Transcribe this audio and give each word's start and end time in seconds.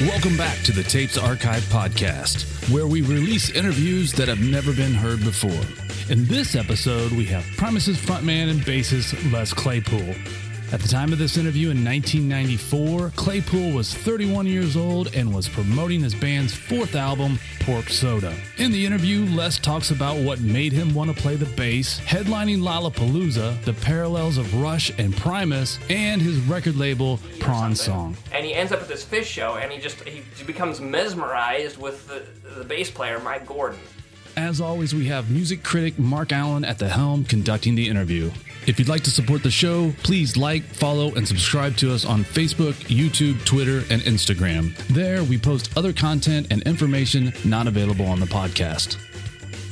Welcome 0.00 0.38
back 0.38 0.56
to 0.62 0.72
the 0.72 0.82
Tapes 0.82 1.18
Archive 1.18 1.62
podcast, 1.64 2.44
where 2.72 2.86
we 2.86 3.02
release 3.02 3.50
interviews 3.50 4.12
that 4.14 4.28
have 4.28 4.40
never 4.40 4.72
been 4.72 4.94
heard 4.94 5.22
before. 5.22 5.50
In 6.08 6.24
this 6.24 6.56
episode, 6.56 7.12
we 7.12 7.26
have 7.26 7.44
Primus's 7.58 7.98
frontman 7.98 8.48
and 8.48 8.60
bassist 8.60 9.30
Les 9.30 9.52
Claypool. 9.52 10.14
At 10.72 10.78
the 10.78 10.86
time 10.86 11.12
of 11.12 11.18
this 11.18 11.36
interview 11.36 11.70
in 11.70 11.84
1994, 11.84 13.10
Claypool 13.16 13.72
was 13.72 13.92
31 13.92 14.46
years 14.46 14.76
old 14.76 15.12
and 15.16 15.34
was 15.34 15.48
promoting 15.48 15.98
his 15.98 16.14
band's 16.14 16.54
fourth 16.54 16.94
album, 16.94 17.40
Pork 17.58 17.88
Soda. 17.88 18.32
In 18.56 18.70
the 18.70 18.86
interview, 18.86 19.24
Les 19.34 19.58
talks 19.58 19.90
about 19.90 20.18
what 20.18 20.38
made 20.38 20.72
him 20.72 20.94
want 20.94 21.12
to 21.12 21.20
play 21.20 21.34
the 21.34 21.46
bass, 21.56 21.98
headlining 21.98 22.58
Lollapalooza, 22.58 23.64
the 23.64 23.72
parallels 23.72 24.38
of 24.38 24.62
Rush 24.62 24.96
and 24.96 25.16
Primus, 25.16 25.80
and 25.90 26.22
his 26.22 26.38
record 26.42 26.76
label, 26.76 27.18
Prawn 27.40 27.74
Song. 27.74 28.16
And 28.30 28.46
he 28.46 28.54
ends 28.54 28.70
up 28.70 28.80
at 28.80 28.86
this 28.86 29.04
Phish 29.04 29.24
show, 29.24 29.56
and 29.56 29.72
he 29.72 29.80
just 29.80 30.00
he 30.04 30.44
becomes 30.44 30.80
mesmerized 30.80 31.78
with 31.78 32.06
the, 32.06 32.22
the 32.48 32.64
bass 32.64 32.92
player, 32.92 33.18
Mike 33.18 33.44
Gordon. 33.44 33.80
As 34.36 34.60
always, 34.60 34.94
we 34.94 35.06
have 35.06 35.32
music 35.32 35.64
critic 35.64 35.98
Mark 35.98 36.30
Allen 36.30 36.64
at 36.64 36.78
the 36.78 36.88
helm 36.88 37.24
conducting 37.24 37.74
the 37.74 37.88
interview. 37.88 38.30
If 38.70 38.78
you'd 38.78 38.88
like 38.88 39.02
to 39.02 39.10
support 39.10 39.42
the 39.42 39.50
show, 39.50 39.92
please 40.04 40.36
like, 40.36 40.62
follow, 40.62 41.12
and 41.16 41.26
subscribe 41.26 41.76
to 41.78 41.92
us 41.92 42.04
on 42.04 42.22
Facebook, 42.22 42.74
YouTube, 42.84 43.44
Twitter, 43.44 43.78
and 43.92 44.00
Instagram. 44.02 44.76
There, 44.86 45.24
we 45.24 45.38
post 45.38 45.76
other 45.76 45.92
content 45.92 46.46
and 46.52 46.62
information 46.62 47.32
not 47.44 47.66
available 47.66 48.06
on 48.06 48.20
the 48.20 48.26
podcast. 48.26 48.96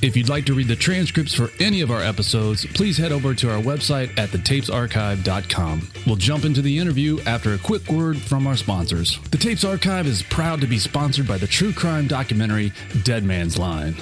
If 0.02 0.16
you'd 0.16 0.29
like 0.29 0.47
to 0.47 0.55
read 0.55 0.66
the 0.66 0.74
transcripts 0.74 1.33
for 1.33 1.48
any 1.61 1.80
of 1.80 1.93
our 1.93 2.02
episodes, 2.02 2.66
please 2.66 2.98
head 2.98 3.12
over 3.12 3.34
to 3.34 3.48
our 3.48 3.62
website 3.62 4.19
at 4.19 4.30
thetapesarchive.com. 4.30 5.88
We'll 6.05 6.16
jump 6.16 6.45
into 6.45 6.60
the 6.60 6.77
interview 6.77 7.21
after 7.21 7.55
a 7.55 7.59
quick 7.59 7.88
word 7.88 8.18
from 8.18 8.49
our 8.49 8.57
sponsors. 8.57 9.21
The 9.30 9.38
Tapes 9.38 9.62
Archive 9.62 10.09
is 10.09 10.24
proud 10.24 10.60
to 10.62 10.66
be 10.66 10.80
sponsored 10.80 11.29
by 11.29 11.38
the 11.38 11.46
true 11.46 11.73
crime 11.73 12.09
documentary 12.09 12.73
Dead 13.05 13.23
Man's 13.23 13.59
Line. 13.59 13.95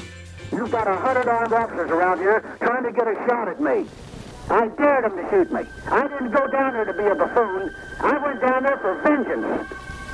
You've 0.51 0.73
got 0.73 0.89
a 0.89 0.97
hundred 0.97 1.29
armed 1.29 1.53
officers 1.53 1.91
around 1.91 2.21
here 2.21 2.57
trying 2.63 2.85
to 2.85 2.93
get 2.93 3.07
a 3.07 3.15
shot 3.29 3.49
at 3.49 3.61
me. 3.61 3.85
I 4.49 4.69
dared 4.69 5.05
them 5.05 5.17
to 5.17 5.31
shoot 5.31 5.53
me. 5.53 5.63
I 5.87 6.07
didn't 6.07 6.31
go 6.31 6.47
down 6.47 6.75
there 6.75 6.85
to 6.85 6.93
be 6.93 7.05
a 7.05 7.15
buffoon. 7.15 7.75
I 8.01 8.19
went 8.19 8.41
down 8.41 8.63
there 8.63 8.79
for 8.79 8.95
vengeance. 9.03 9.73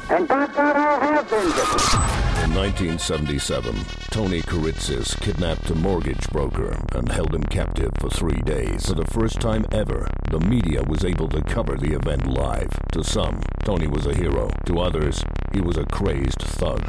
And 0.08 0.26
by 0.26 0.46
God, 0.46 0.76
I'll 0.76 1.00
have 1.00 1.28
vengeance. 1.28 1.94
In 2.42 2.54
1977, 2.54 3.74
Tony 4.10 4.40
Kiritsis 4.42 5.18
kidnapped 5.20 5.70
a 5.70 5.74
mortgage 5.74 6.28
broker 6.30 6.76
and 6.92 7.10
held 7.12 7.34
him 7.34 7.44
captive 7.44 7.92
for 8.00 8.10
three 8.10 8.40
days. 8.44 8.86
For 8.86 8.94
the 8.94 9.06
first 9.06 9.40
time 9.40 9.66
ever, 9.70 10.08
the 10.30 10.40
media 10.40 10.82
was 10.82 11.04
able 11.04 11.28
to 11.28 11.42
cover 11.42 11.76
the 11.76 11.94
event 11.94 12.26
live. 12.26 12.70
To 12.92 13.04
some, 13.04 13.42
Tony 13.64 13.86
was 13.86 14.06
a 14.06 14.14
hero. 14.14 14.50
To 14.66 14.80
others, 14.80 15.22
he 15.52 15.60
was 15.60 15.76
a 15.76 15.86
crazed 15.86 16.40
thug. 16.40 16.82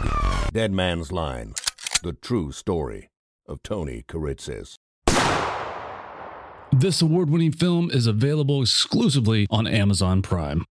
Dead 0.54 0.72
Man's 0.72 1.12
Line, 1.12 1.54
the 2.02 2.14
true 2.14 2.52
story 2.52 3.10
of 3.48 3.62
Tony 3.64 4.04
Kiritsis. 4.08 4.78
This 6.76 7.04
award 7.04 7.30
winning 7.30 7.52
film 7.52 7.92
is 7.92 8.08
available 8.08 8.64
exclusively 8.64 9.46
on 9.52 9.68
Amazon 9.68 10.24
Prime. 10.24 10.66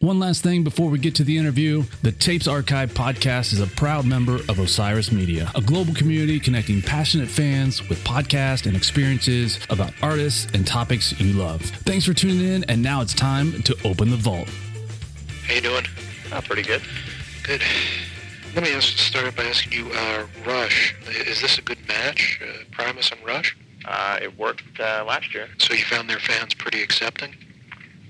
One 0.00 0.18
last 0.18 0.42
thing 0.42 0.64
before 0.64 0.90
we 0.90 0.98
get 0.98 1.14
to 1.14 1.22
the 1.22 1.38
interview 1.38 1.84
the 2.02 2.10
Tapes 2.10 2.48
Archive 2.48 2.92
podcast 2.92 3.52
is 3.52 3.60
a 3.60 3.68
proud 3.68 4.04
member 4.04 4.34
of 4.48 4.58
Osiris 4.58 5.12
Media, 5.12 5.52
a 5.54 5.60
global 5.60 5.94
community 5.94 6.40
connecting 6.40 6.82
passionate 6.82 7.28
fans 7.28 7.88
with 7.88 8.02
podcasts 8.02 8.66
and 8.66 8.76
experiences 8.76 9.60
about 9.70 9.92
artists 10.02 10.50
and 10.54 10.66
topics 10.66 11.18
you 11.20 11.34
love. 11.34 11.62
Thanks 11.62 12.04
for 12.04 12.12
tuning 12.12 12.40
in, 12.40 12.64
and 12.64 12.82
now 12.82 13.00
it's 13.00 13.14
time 13.14 13.62
to 13.62 13.76
open 13.84 14.10
the 14.10 14.16
vault. 14.16 14.50
How 15.46 15.54
you 15.54 15.60
doing? 15.60 15.84
Oh, 16.32 16.40
pretty 16.40 16.62
good. 16.62 16.82
Good. 17.44 17.62
Let 18.56 18.64
me 18.64 18.80
start 18.80 19.36
by 19.36 19.44
asking 19.44 19.72
you, 19.72 19.88
uh, 19.92 20.26
Rush, 20.44 20.96
is 21.06 21.40
this 21.40 21.58
a 21.58 21.62
good 21.62 21.78
match, 21.86 22.40
uh, 22.42 22.64
Primus 22.72 23.12
and 23.12 23.24
Rush? 23.24 23.56
Uh, 23.88 24.18
it 24.20 24.38
worked 24.38 24.78
uh, 24.78 25.02
last 25.08 25.32
year. 25.32 25.48
So 25.56 25.72
you 25.72 25.82
found 25.84 26.10
their 26.10 26.18
fans 26.18 26.52
pretty 26.52 26.82
accepting? 26.82 27.34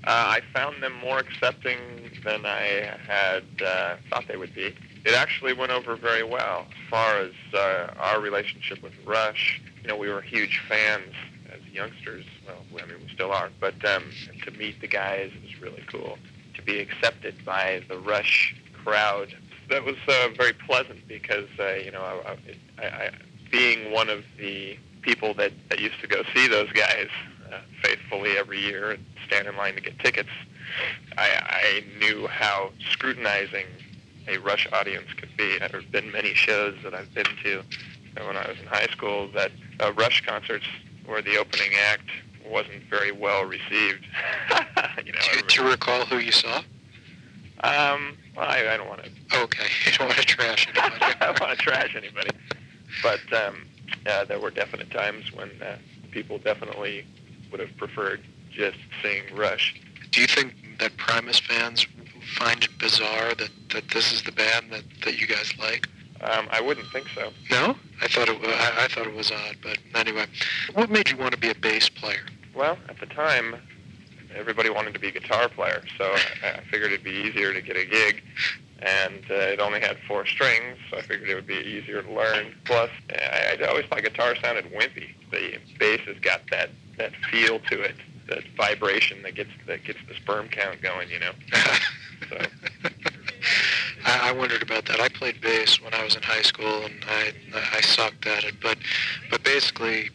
Uh, 0.03 0.37
I 0.37 0.41
found 0.53 0.83
them 0.83 0.93
more 1.01 1.19
accepting 1.19 1.79
than 2.25 2.45
I 2.45 2.97
had 3.07 3.45
uh, 3.65 3.95
thought 4.09 4.25
they 4.27 4.35
would 4.35 4.53
be. 4.53 4.75
It 5.05 5.13
actually 5.13 5.53
went 5.53 5.71
over 5.71 5.95
very 5.95 6.23
well. 6.23 6.65
As 6.69 6.89
far 6.89 7.19
as 7.19 7.31
uh, 7.53 7.93
our 7.97 8.19
relationship 8.19 8.83
with 8.83 8.91
Rush, 9.05 9.61
you 9.81 9.87
know, 9.87 9.95
we 9.95 10.09
were 10.09 10.19
huge 10.19 10.61
fans 10.67 11.13
as 11.49 11.61
youngsters. 11.71 12.25
Well, 12.45 12.81
I 12.83 12.85
mean, 12.85 12.97
we 13.01 13.13
still 13.13 13.31
are. 13.31 13.49
But 13.61 13.83
um, 13.85 14.03
to 14.43 14.51
meet 14.51 14.81
the 14.81 14.87
guys 14.87 15.31
was 15.41 15.61
really 15.61 15.83
cool. 15.87 16.17
To 16.55 16.61
be 16.61 16.79
accepted 16.79 17.45
by 17.45 17.83
the 17.87 17.97
Rush 17.99 18.53
crowd, 18.83 19.33
that 19.69 19.85
was 19.85 19.95
uh, 20.09 20.27
very 20.35 20.53
pleasant 20.53 21.07
because, 21.07 21.47
uh, 21.57 21.75
you 21.75 21.91
know, 21.91 22.01
I, 22.01 22.37
I, 22.81 22.85
I, 22.85 23.11
being 23.49 23.93
one 23.93 24.09
of 24.09 24.25
the 24.37 24.77
people 25.01 25.33
that, 25.35 25.51
that 25.69 25.79
used 25.79 25.99
to 26.01 26.07
go 26.07 26.23
see 26.33 26.47
those 26.47 26.71
guys 26.71 27.07
uh, 27.51 27.59
faithfully 27.81 28.37
every 28.37 28.59
year 28.59 28.91
and 28.91 29.05
stand 29.25 29.47
in 29.47 29.55
line 29.55 29.75
to 29.75 29.81
get 29.81 29.97
tickets, 29.99 30.29
I, 31.17 31.29
I 31.41 31.83
knew 31.99 32.27
how 32.27 32.71
scrutinizing 32.91 33.65
a 34.27 34.37
Rush 34.37 34.67
audience 34.71 35.07
could 35.17 35.35
be. 35.37 35.57
There 35.57 35.69
have 35.69 35.91
been 35.91 36.11
many 36.11 36.33
shows 36.33 36.75
that 36.83 36.93
I've 36.93 37.13
been 37.13 37.25
to 37.43 37.63
when 38.25 38.37
I 38.37 38.47
was 38.47 38.59
in 38.59 38.67
high 38.67 38.87
school 38.87 39.29
that 39.33 39.51
uh, 39.79 39.93
Rush 39.93 40.25
concerts 40.25 40.65
where 41.05 41.21
the 41.21 41.37
opening 41.37 41.71
act 41.79 42.09
wasn't 42.45 42.83
very 42.89 43.11
well 43.11 43.45
received. 43.45 44.05
you 45.05 45.11
know, 45.11 45.19
do, 45.33 45.41
do 45.47 45.63
you 45.63 45.69
recall 45.69 46.05
who 46.05 46.17
you 46.17 46.31
saw? 46.31 46.57
Um, 47.61 48.17
well, 48.35 48.47
I, 48.47 48.73
I 48.73 48.77
don't 48.77 48.87
want 48.87 49.03
to. 49.03 49.41
Okay, 49.43 49.67
you 49.85 49.91
don't 49.93 50.07
want 50.07 50.19
to 50.19 50.25
trash 50.25 50.67
anybody. 50.67 50.95
I 51.19 51.25
don't 51.25 51.39
want 51.39 51.57
to 51.57 51.63
trash 51.63 51.95
anybody. 51.95 52.29
But 53.03 53.21
um, 53.33 53.65
uh, 54.09 54.25
there 54.25 54.39
were 54.39 54.49
definite 54.49 54.91
times 54.91 55.31
when 55.33 55.49
uh, 55.61 55.77
people 56.11 56.37
definitely 56.37 57.05
would 57.51 57.59
have 57.59 57.75
preferred 57.77 58.21
just 58.51 58.77
seeing 59.01 59.23
Rush. 59.35 59.79
Do 60.11 60.21
you 60.21 60.27
think 60.27 60.53
that 60.79 60.97
Primus 60.97 61.39
fans 61.39 61.85
find 62.37 62.63
it 62.63 62.77
bizarre 62.79 63.35
that, 63.35 63.49
that 63.73 63.89
this 63.89 64.11
is 64.11 64.23
the 64.23 64.31
band 64.31 64.71
that, 64.71 64.83
that 65.05 65.19
you 65.19 65.27
guys 65.27 65.53
like? 65.59 65.87
Um, 66.21 66.47
I 66.51 66.59
wouldn't 66.59 66.87
think 66.91 67.07
so. 67.15 67.31
No, 67.49 67.75
I 68.01 68.07
thought 68.07 68.27
it. 68.27 68.37
I, 68.43 68.85
I 68.85 68.87
thought 68.87 69.07
it 69.07 69.15
was 69.15 69.31
odd, 69.31 69.55
but 69.63 69.77
anyway, 69.95 70.25
what 70.73 70.89
made 70.89 71.09
you 71.09 71.15
want 71.15 71.31
to 71.31 71.39
be 71.39 71.49
a 71.49 71.55
bass 71.55 71.87
player? 71.87 72.25
Well, 72.53 72.77
at 72.89 72.99
the 72.99 73.05
time, 73.05 73.55
everybody 74.35 74.69
wanted 74.69 74.93
to 74.95 74.99
be 74.99 75.07
a 75.07 75.11
guitar 75.11 75.47
player, 75.47 75.81
so 75.97 76.03
I, 76.43 76.57
I 76.57 76.61
figured 76.69 76.91
it'd 76.91 77.05
be 77.05 77.11
easier 77.11 77.53
to 77.53 77.61
get 77.61 77.77
a 77.77 77.85
gig 77.85 78.21
and 78.81 79.23
uh, 79.29 79.33
it 79.33 79.59
only 79.59 79.79
had 79.79 79.97
four 80.07 80.25
strings, 80.25 80.77
so 80.89 80.97
I 80.97 81.01
figured 81.01 81.29
it 81.29 81.35
would 81.35 81.47
be 81.47 81.55
easier 81.55 82.01
to 82.01 82.11
learn. 82.11 82.55
Plus, 82.65 82.89
I, 83.09 83.57
I 83.59 83.65
always 83.65 83.85
thought 83.85 84.01
guitar 84.01 84.35
sounded 84.35 84.65
wimpy. 84.65 85.09
The 85.31 85.57
bass 85.77 86.01
has 86.07 86.17
got 86.19 86.41
that 86.51 86.69
that 86.97 87.13
feel 87.31 87.59
to 87.59 87.81
it, 87.81 87.95
that 88.27 88.43
vibration 88.57 89.21
that 89.23 89.35
gets 89.35 89.51
that 89.67 89.83
gets 89.83 89.99
the 90.07 90.15
sperm 90.15 90.47
count 90.49 90.81
going. 90.81 91.09
You 91.09 91.19
know. 91.19 91.31
so. 92.29 92.37
I, 94.05 94.29
I 94.29 94.31
wondered 94.31 94.63
about 94.63 94.85
that. 94.85 95.01
I 95.01 95.09
played 95.09 95.41
bass 95.41 95.81
when 95.81 95.93
I 95.93 96.03
was 96.03 96.15
in 96.15 96.23
high 96.23 96.41
school, 96.41 96.85
and 96.85 97.03
I 97.07 97.33
I 97.73 97.81
sucked 97.81 98.25
at 98.27 98.43
it. 98.45 98.55
But 98.61 98.77
but 99.29 99.43
basically, 99.43 100.09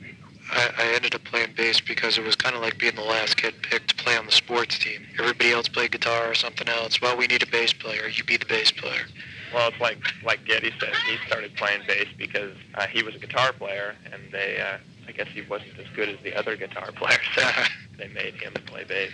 I, 0.51 0.71
I 0.77 0.95
ended 0.95 1.15
up 1.15 1.25
playing 1.25 1.55
bass 1.57 1.81
because 1.81 2.19
it 2.19 2.25
was 2.25 2.37
kind 2.37 2.55
of 2.55 2.63
like 2.63 2.79
being 2.79 2.95
the 2.95 3.03
last 3.03 3.37
kid 3.37 3.55
picked 3.63 3.89
to 3.89 3.95
play 3.97 4.17
on 4.17 4.27
the 4.27 4.33
sports 4.33 4.79
team. 4.79 5.07
Everybody 5.19 5.53
else 5.53 5.69
played 5.69 5.93
guitar 5.93 6.31
or 6.31 6.35
something 6.35 6.69
else. 6.69 7.01
Well, 7.01 7.17
we 7.17 7.27
need 7.27 7.43
a 7.43 7.47
bass 7.47 7.73
player. 7.73 8.09
You 8.09 8.25
be 8.25 8.37
the 8.37 8.47
bass 8.47 8.71
player. 8.71 9.07
Well, 9.53 9.69
it's 9.69 9.81
like 9.81 9.99
like 10.25 10.45
Geddy 10.45 10.73
said. 10.81 10.93
He 11.09 11.17
started 11.27 11.55
playing 11.57 11.83
bass 11.87 12.09
because 12.19 12.57
uh, 12.75 12.87
he 12.87 13.03
was 13.03 13.15
a 13.15 13.19
guitar 13.19 13.53
player, 13.53 13.95
and 14.13 14.21
they 14.33 14.61
uh, 14.61 14.79
I 15.09 15.13
guess 15.13 15.29
he 15.29 15.43
wasn't 15.43 15.79
as 15.79 15.87
good 15.95 16.09
as 16.09 16.17
the 16.23 16.35
other 16.35 16.57
guitar 16.57 16.91
players, 16.97 17.21
so 17.35 17.49
they 17.99 18.09
made 18.09 18.35
him 18.35 18.53
play 18.67 18.85
bass. 18.85 19.13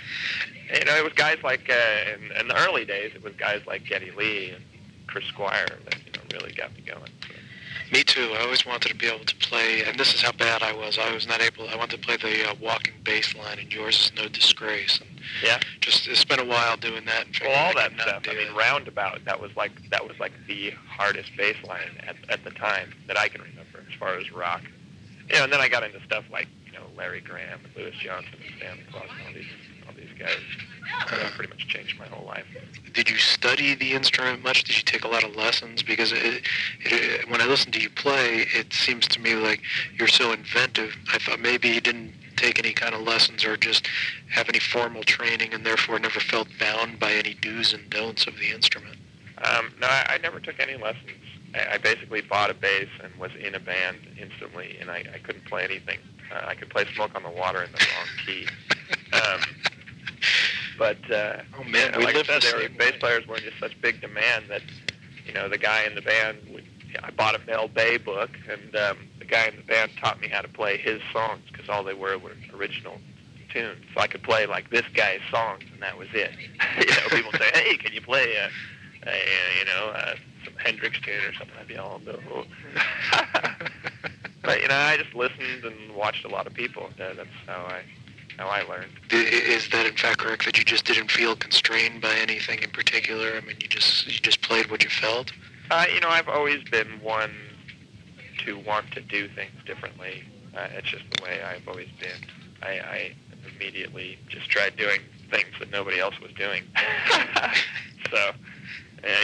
And, 0.70 0.78
you 0.78 0.84
know, 0.86 0.96
it 0.96 1.04
was 1.04 1.12
guys 1.12 1.38
like 1.42 1.68
uh, 1.70 2.14
in, 2.14 2.40
in 2.40 2.48
the 2.48 2.56
early 2.56 2.84
days. 2.84 3.12
It 3.14 3.22
was 3.22 3.34
guys 3.34 3.60
like 3.66 3.84
Geddy 3.84 4.10
Lee 4.12 4.50
and 4.50 4.64
Chris 5.06 5.26
Squire 5.26 5.66
that 5.84 5.96
you 6.06 6.12
know 6.12 6.40
really 6.40 6.54
got 6.54 6.74
me 6.74 6.82
going. 6.82 7.10
So. 7.22 7.34
Me 7.92 8.04
too. 8.04 8.32
I 8.34 8.42
always 8.42 8.64
wanted 8.64 8.88
to 8.90 8.94
be 8.94 9.06
able 9.06 9.24
to 9.24 9.36
play, 9.36 9.82
and 9.82 9.98
this 9.98 10.14
is 10.14 10.22
how 10.22 10.30
bad 10.32 10.62
I 10.62 10.72
was. 10.72 10.96
I 10.96 11.12
was 11.12 11.26
not 11.26 11.40
able. 11.40 11.68
I 11.68 11.74
wanted 11.74 12.00
to 12.00 12.06
play 12.06 12.16
the 12.16 12.48
uh, 12.48 12.54
walking 12.60 12.94
bass 13.02 13.34
line, 13.34 13.58
and 13.58 13.72
yours 13.72 13.98
is 13.98 14.12
no 14.16 14.28
disgrace. 14.28 15.00
And 15.00 15.20
yeah. 15.42 15.58
Just 15.80 16.06
it's 16.06 16.24
been 16.24 16.38
a 16.38 16.44
while 16.44 16.76
doing 16.76 17.04
that. 17.06 17.26
And 17.26 17.36
well, 17.42 17.66
all 17.66 17.74
that 17.74 17.92
stuff. 18.00 18.22
I 18.28 18.34
mean, 18.34 18.48
it. 18.48 18.56
roundabout. 18.56 19.24
That 19.24 19.40
was 19.40 19.54
like 19.56 19.72
that 19.90 20.06
was 20.06 20.18
like 20.20 20.32
the 20.46 20.70
hardest 20.88 21.30
bass 21.36 21.56
line 21.66 22.00
at 22.06 22.16
at 22.28 22.44
the 22.44 22.50
time 22.50 22.94
that 23.08 23.18
I 23.18 23.28
can 23.28 23.40
remember 23.40 23.84
as 23.88 23.98
far 23.98 24.16
as 24.18 24.30
rock. 24.30 24.62
You 25.28 25.36
know, 25.36 25.44
and 25.44 25.52
then 25.52 25.60
I 25.60 25.68
got 25.68 25.82
into 25.82 26.00
stuff 26.04 26.24
like 26.30 26.48
Larry 26.96 27.20
Graham 27.20 27.60
and 27.64 27.76
Louis 27.76 27.94
Johnson 28.00 28.34
and 28.46 28.56
Stanley 28.58 28.84
Clarke—all 28.90 29.32
these 29.34 29.46
all 29.86 29.94
these 29.94 30.18
guys. 30.18 30.36
That 31.10 31.32
pretty 31.32 31.50
much 31.50 31.66
changed 31.68 31.98
my 31.98 32.06
whole 32.06 32.26
life. 32.26 32.44
Did 32.92 33.08
you 33.08 33.16
study 33.16 33.74
the 33.74 33.92
instrument 33.92 34.42
much? 34.42 34.64
Did 34.64 34.76
you 34.76 34.82
take 34.82 35.04
a 35.04 35.08
lot 35.08 35.24
of 35.24 35.36
lessons? 35.36 35.82
Because 35.82 36.12
it, 36.12 36.42
it, 36.80 37.28
when 37.30 37.40
I 37.40 37.46
listen 37.46 37.70
to 37.72 37.80
you 37.80 37.90
play, 37.90 38.46
it 38.54 38.72
seems 38.72 39.06
to 39.08 39.20
me 39.20 39.34
like 39.34 39.62
you're 39.98 40.08
so 40.08 40.32
inventive. 40.32 40.96
I 41.12 41.18
thought 41.18 41.40
maybe 41.40 41.68
you 41.68 41.80
didn't 41.80 42.12
take 42.40 42.58
any 42.58 42.72
kind 42.72 42.94
of 42.94 43.02
lessons 43.02 43.44
or 43.44 43.56
just 43.56 43.86
have 44.30 44.48
any 44.48 44.58
formal 44.58 45.02
training 45.02 45.52
and 45.52 45.64
therefore 45.64 45.98
never 45.98 46.20
felt 46.20 46.48
bound 46.58 46.98
by 46.98 47.12
any 47.12 47.34
do's 47.34 47.72
and 47.74 47.88
don'ts 47.90 48.26
of 48.26 48.36
the 48.38 48.50
instrument? 48.50 48.96
Um, 49.44 49.72
no, 49.80 49.86
I, 49.86 50.14
I 50.14 50.18
never 50.18 50.40
took 50.40 50.58
any 50.58 50.76
lessons. 50.76 51.10
I, 51.54 51.74
I 51.74 51.78
basically 51.78 52.22
bought 52.22 52.50
a 52.50 52.54
bass 52.54 52.88
and 53.02 53.14
was 53.16 53.30
in 53.38 53.54
a 53.54 53.60
band 53.60 53.98
instantly, 54.20 54.76
and 54.80 54.90
I, 54.90 55.04
I 55.14 55.18
couldn't 55.18 55.44
play 55.46 55.64
anything. 55.64 55.98
Uh, 56.32 56.46
I 56.46 56.54
could 56.54 56.70
play 56.70 56.84
"Smoke 56.94 57.14
on 57.14 57.22
the 57.22 57.30
Water" 57.30 57.62
in 57.62 57.72
the 57.72 57.78
wrong 57.78 58.06
key. 58.24 58.46
Um, 59.12 59.40
but 60.78 61.10
uh, 61.10 61.42
Oh, 61.58 61.64
man, 61.64 61.92
we 61.96 62.04
like 62.04 62.14
I 62.14 62.18
live 62.18 62.26
said, 62.42 62.42
were, 62.54 62.68
bass 62.78 62.94
players 63.00 63.26
were 63.26 63.36
in 63.36 63.42
just 63.42 63.58
such 63.58 63.78
big 63.80 64.00
demand 64.00 64.44
that 64.48 64.62
you 65.26 65.32
know 65.32 65.48
the 65.48 65.58
guy 65.58 65.84
in 65.84 65.94
the 65.94 66.02
band. 66.02 66.38
Would, 66.52 66.64
I 67.02 67.10
bought 67.10 67.34
a 67.34 67.40
Mel 67.46 67.68
Bay 67.68 67.98
book, 67.98 68.30
and 68.48 68.74
um, 68.76 68.98
the 69.18 69.24
guy 69.24 69.46
in 69.46 69.56
the 69.56 69.62
band 69.62 69.92
taught 70.00 70.20
me 70.20 70.28
how 70.28 70.40
to 70.40 70.48
play 70.48 70.76
his 70.76 71.00
songs 71.12 71.42
because 71.50 71.68
all 71.68 71.84
they 71.84 71.94
were 71.94 72.18
were 72.18 72.32
original 72.54 72.98
tunes. 73.52 73.84
So 73.94 74.00
I 74.00 74.06
could 74.06 74.22
play 74.22 74.46
like 74.46 74.70
this 74.70 74.84
guy's 74.94 75.20
songs, 75.30 75.64
and 75.72 75.82
that 75.82 75.96
was 75.98 76.08
it. 76.12 76.32
you 76.78 76.86
know, 76.86 77.08
people 77.10 77.32
say, 77.32 77.50
"Hey, 77.54 77.76
can 77.76 77.92
you 77.92 78.00
play 78.00 78.34
a, 78.36 78.50
a 79.08 79.14
you 79.58 79.64
know 79.66 79.88
uh, 79.90 80.14
some 80.44 80.54
Hendrix 80.56 80.98
tune 81.00 81.24
or 81.24 81.34
something?" 81.34 81.56
I'd 81.60 81.68
be 81.68 81.76
all 81.76 82.00
no. 82.04 82.18
but 84.50 84.62
you 84.62 84.68
know, 84.68 84.74
I 84.74 84.96
just 84.96 85.14
listened 85.14 85.64
and 85.64 85.94
watched 85.94 86.24
a 86.24 86.28
lot 86.28 86.46
of 86.46 86.54
people. 86.54 86.90
That- 86.98 87.16
That's 87.16 87.28
how 87.46 87.62
I 87.66 87.82
how 88.38 88.48
I 88.48 88.62
learned. 88.62 88.92
Is 89.10 89.68
that 89.68 89.84
in 89.86 89.96
fact 89.96 90.18
correct 90.18 90.46
that 90.46 90.56
you 90.56 90.64
just 90.64 90.86
didn't 90.86 91.10
feel 91.10 91.36
constrained 91.36 92.00
by 92.00 92.14
anything 92.14 92.62
in 92.62 92.70
particular? 92.70 93.36
I 93.36 93.40
mean, 93.40 93.56
you 93.60 93.68
just 93.68 94.06
you 94.06 94.18
just 94.18 94.40
played 94.40 94.70
what 94.70 94.82
you 94.82 94.88
felt. 94.90 95.32
Uh, 95.70 95.84
you 95.92 96.00
know, 96.00 96.08
I've 96.08 96.28
always 96.28 96.62
been 96.64 97.00
one 97.02 97.30
to 98.44 98.58
want 98.58 98.90
to 98.92 99.00
do 99.02 99.28
things 99.28 99.52
differently. 99.66 100.24
Uh, 100.56 100.68
it's 100.72 100.88
just 100.88 101.04
the 101.10 101.22
way 101.22 101.42
I've 101.42 101.68
always 101.68 101.88
been. 102.00 102.18
I, 102.62 102.80
I 102.80 103.12
immediately 103.54 104.18
just 104.28 104.48
tried 104.48 104.76
doing 104.76 105.00
things 105.30 105.52
that 105.60 105.70
nobody 105.70 106.00
else 106.00 106.18
was 106.20 106.32
doing. 106.32 106.64
so, 108.10 108.16
uh, 108.16 108.32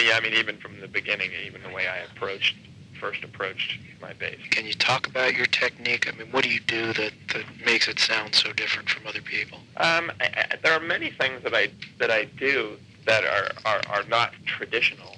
yeah, 0.04 0.16
I 0.16 0.20
mean, 0.22 0.34
even 0.34 0.58
from 0.58 0.78
the 0.80 0.88
beginning, 0.88 1.30
even 1.46 1.62
the 1.62 1.70
way 1.70 1.88
I 1.88 1.98
approached, 2.12 2.54
first 3.00 3.24
approached 3.24 3.78
my 4.00 4.12
bass. 4.14 4.38
Can 4.50 4.66
you 4.66 4.72
talk 4.74 5.06
about 5.06 5.34
your 5.34 5.46
technique? 5.46 6.08
I 6.12 6.16
mean, 6.16 6.30
what 6.32 6.44
do 6.44 6.50
you 6.50 6.60
do 6.60 6.92
that, 6.94 7.12
that 7.32 7.44
makes 7.64 7.88
it 7.88 7.98
sound 7.98 8.34
so 8.34 8.52
different 8.52 8.88
from 8.88 9.06
other 9.06 9.22
people? 9.22 9.58
Um, 9.76 10.12
I, 10.20 10.46
I, 10.52 10.56
there 10.62 10.72
are 10.72 10.80
many 10.80 11.10
things 11.10 11.42
that 11.42 11.54
I 11.54 11.68
that 11.98 12.10
I 12.10 12.24
do 12.24 12.76
that 13.06 13.24
are, 13.24 13.50
are, 13.64 13.80
are 13.88 14.04
not 14.08 14.32
traditional, 14.44 15.16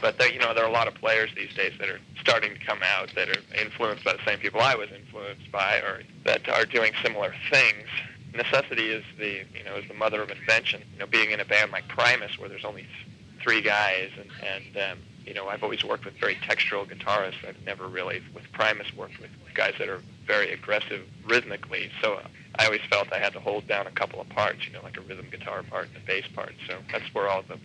but 0.00 0.18
there, 0.18 0.32
you 0.32 0.38
know 0.38 0.54
there 0.54 0.64
are 0.64 0.68
a 0.68 0.72
lot 0.72 0.88
of 0.88 0.94
players 0.94 1.30
these 1.36 1.52
days 1.54 1.72
that 1.78 1.88
are 1.88 2.00
starting 2.20 2.54
to 2.54 2.60
come 2.64 2.80
out 2.82 3.10
that 3.14 3.28
are 3.28 3.60
influenced 3.60 4.04
by 4.04 4.12
the 4.12 4.24
same 4.26 4.38
people 4.38 4.60
I 4.60 4.74
was 4.74 4.88
influenced 4.90 5.50
by, 5.52 5.76
or 5.78 6.02
that 6.24 6.48
are 6.48 6.64
doing 6.64 6.92
similar 7.02 7.34
things. 7.50 7.88
Necessity 8.34 8.88
is 8.88 9.04
the 9.18 9.44
you 9.56 9.64
know 9.64 9.76
is 9.76 9.86
the 9.88 9.94
mother 9.94 10.22
of 10.22 10.30
invention. 10.30 10.82
You 10.92 11.00
know, 11.00 11.06
being 11.06 11.30
in 11.30 11.40
a 11.40 11.44
band 11.44 11.72
like 11.72 11.88
Primus 11.88 12.38
where 12.38 12.48
there's 12.48 12.64
only 12.64 12.82
th- 12.82 13.42
three 13.42 13.60
guys, 13.60 14.10
and 14.18 14.30
and 14.42 14.92
um, 14.92 14.98
you 15.24 15.34
know 15.34 15.48
I've 15.48 15.62
always 15.62 15.84
worked 15.84 16.04
with 16.04 16.14
very 16.14 16.36
textural 16.36 16.86
guitarists. 16.86 17.46
I've 17.46 17.62
never 17.64 17.86
really 17.86 18.22
with 18.34 18.44
Primus 18.52 18.94
worked 18.96 19.20
with 19.20 19.30
guys 19.54 19.74
that 19.78 19.88
are 19.88 20.00
very 20.26 20.52
aggressive 20.52 21.02
rhythmically. 21.26 21.90
So 22.02 22.20
I 22.58 22.66
always 22.66 22.80
felt 22.90 23.12
I 23.12 23.18
had 23.18 23.32
to 23.34 23.40
hold 23.40 23.66
down 23.66 23.86
a 23.86 23.90
couple 23.90 24.20
of 24.20 24.28
parts, 24.28 24.66
you 24.66 24.72
know, 24.72 24.82
like 24.82 24.96
a 24.96 25.00
rhythm 25.00 25.26
guitar 25.30 25.62
part 25.62 25.88
and 25.88 25.96
a 25.96 26.06
bass 26.06 26.26
part. 26.34 26.54
So 26.66 26.78
that's 26.90 27.12
where 27.14 27.28
all 27.28 27.42
the 27.42 27.58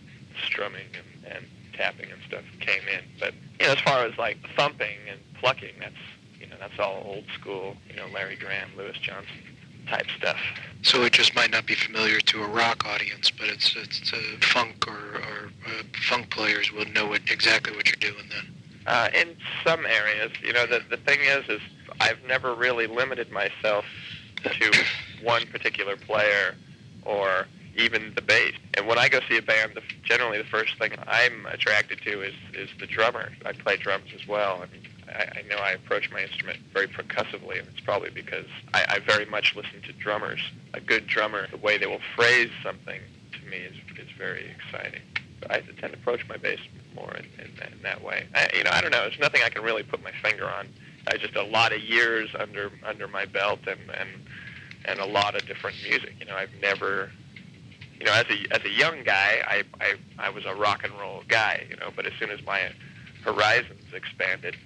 strumming 0.44 0.86
and, 0.94 1.34
and 1.34 1.46
tapping 1.74 2.10
and 2.10 2.20
stuff 2.26 2.44
came 2.60 2.82
in. 2.88 3.04
But 3.18 3.34
you 3.58 3.66
know, 3.66 3.72
as 3.72 3.80
far 3.80 4.04
as 4.04 4.16
like 4.18 4.38
thumping 4.56 4.98
and 5.10 5.20
plucking, 5.34 5.74
that's 5.80 5.94
you 6.40 6.46
know 6.46 6.56
that's 6.58 6.78
all 6.78 7.02
old 7.04 7.24
school, 7.38 7.76
you 7.88 7.96
know, 7.96 8.06
Larry 8.12 8.36
Graham, 8.36 8.70
Louis 8.76 8.96
Johnson 8.98 9.38
type 9.90 10.06
stuff. 10.16 10.38
So 10.82 11.02
it 11.02 11.12
just 11.12 11.34
might 11.34 11.50
not 11.50 11.66
be 11.66 11.74
familiar 11.74 12.20
to 12.20 12.42
a 12.42 12.48
rock 12.48 12.86
audience, 12.86 13.30
but 13.30 13.48
it's 13.48 13.76
it's 13.76 14.12
uh, 14.12 14.16
funk 14.40 14.86
or, 14.88 15.16
or 15.16 15.50
uh, 15.66 15.82
funk 16.08 16.30
players 16.30 16.72
will 16.72 16.86
know 16.86 17.06
what, 17.06 17.20
exactly 17.30 17.76
what 17.76 17.86
you're 17.86 18.12
doing 18.12 18.24
then. 18.30 18.54
Uh, 18.86 19.08
in 19.14 19.36
some 19.62 19.84
areas, 19.84 20.32
you 20.42 20.52
know, 20.52 20.66
the 20.66 20.80
the 20.88 20.96
thing 20.96 21.20
is, 21.20 21.46
is 21.48 21.60
I've 22.00 22.22
never 22.26 22.54
really 22.54 22.86
limited 22.86 23.30
myself 23.30 23.84
to 24.42 24.72
one 25.22 25.46
particular 25.48 25.96
player 25.96 26.54
or 27.04 27.46
even 27.76 28.12
the 28.14 28.22
bass. 28.22 28.54
And 28.74 28.86
when 28.86 28.98
I 28.98 29.08
go 29.08 29.20
see 29.28 29.36
a 29.36 29.42
band, 29.42 29.72
the, 29.74 29.82
generally 30.02 30.38
the 30.38 30.48
first 30.48 30.78
thing 30.78 30.92
I'm 31.06 31.46
attracted 31.46 32.00
to 32.02 32.22
is 32.22 32.34
is 32.54 32.70
the 32.78 32.86
drummer. 32.86 33.32
I 33.44 33.52
play 33.52 33.76
drums 33.76 34.10
as 34.14 34.26
well. 34.26 34.62
I 34.62 34.72
mean, 34.72 34.82
I, 35.10 35.40
I 35.40 35.42
know 35.48 35.56
I 35.56 35.72
approach 35.72 36.10
my 36.10 36.22
instrument 36.22 36.58
very 36.72 36.86
percussively, 36.86 37.58
and 37.58 37.68
it's 37.68 37.80
probably 37.80 38.10
because 38.10 38.46
I, 38.74 38.84
I 38.88 38.98
very 39.00 39.26
much 39.26 39.54
listen 39.56 39.80
to 39.82 39.92
drummers. 39.92 40.40
A 40.74 40.80
good 40.80 41.06
drummer, 41.06 41.46
the 41.50 41.56
way 41.56 41.78
they 41.78 41.86
will 41.86 42.00
phrase 42.16 42.50
something 42.62 43.00
to 43.32 43.50
me 43.50 43.58
is 43.58 43.76
is 43.98 44.08
very 44.16 44.50
exciting. 44.50 45.00
I 45.48 45.60
tend 45.60 45.92
to 45.94 45.98
approach 45.98 46.26
my 46.28 46.36
bass 46.36 46.58
more 46.94 47.14
in, 47.14 47.24
in, 47.44 47.50
that- 47.58 47.72
in 47.72 47.82
that 47.82 48.02
way. 48.04 48.26
I, 48.34 48.48
you 48.54 48.62
know, 48.64 48.70
I 48.72 48.80
don't 48.82 48.90
know. 48.90 49.00
There's 49.00 49.18
nothing 49.18 49.40
I 49.44 49.48
can 49.48 49.62
really 49.62 49.82
put 49.82 50.02
my 50.04 50.12
finger 50.22 50.44
on. 50.46 50.68
I 51.08 51.16
just 51.16 51.34
a 51.34 51.42
lot 51.42 51.72
of 51.72 51.80
years 51.80 52.28
under 52.38 52.70
under 52.84 53.08
my 53.08 53.24
belt 53.24 53.60
and 53.66 53.80
and 53.98 54.08
and 54.84 54.98
a 55.00 55.06
lot 55.06 55.34
of 55.34 55.46
different 55.46 55.76
music. 55.82 56.14
You 56.20 56.26
know, 56.26 56.34
I've 56.36 56.52
never, 56.62 57.10
you 57.98 58.04
know, 58.06 58.12
as 58.12 58.26
a 58.30 58.54
as 58.54 58.64
a 58.64 58.70
young 58.70 59.02
guy, 59.04 59.42
I 59.46 59.62
I 59.80 59.94
I 60.18 60.30
was 60.30 60.44
a 60.44 60.54
rock 60.54 60.84
and 60.84 60.92
roll 60.98 61.22
guy. 61.28 61.66
You 61.70 61.76
know, 61.76 61.90
but 61.94 62.06
as 62.06 62.12
soon 62.18 62.30
as 62.30 62.44
my 62.44 62.70
horizons 63.24 63.92
expanded, 63.94 64.56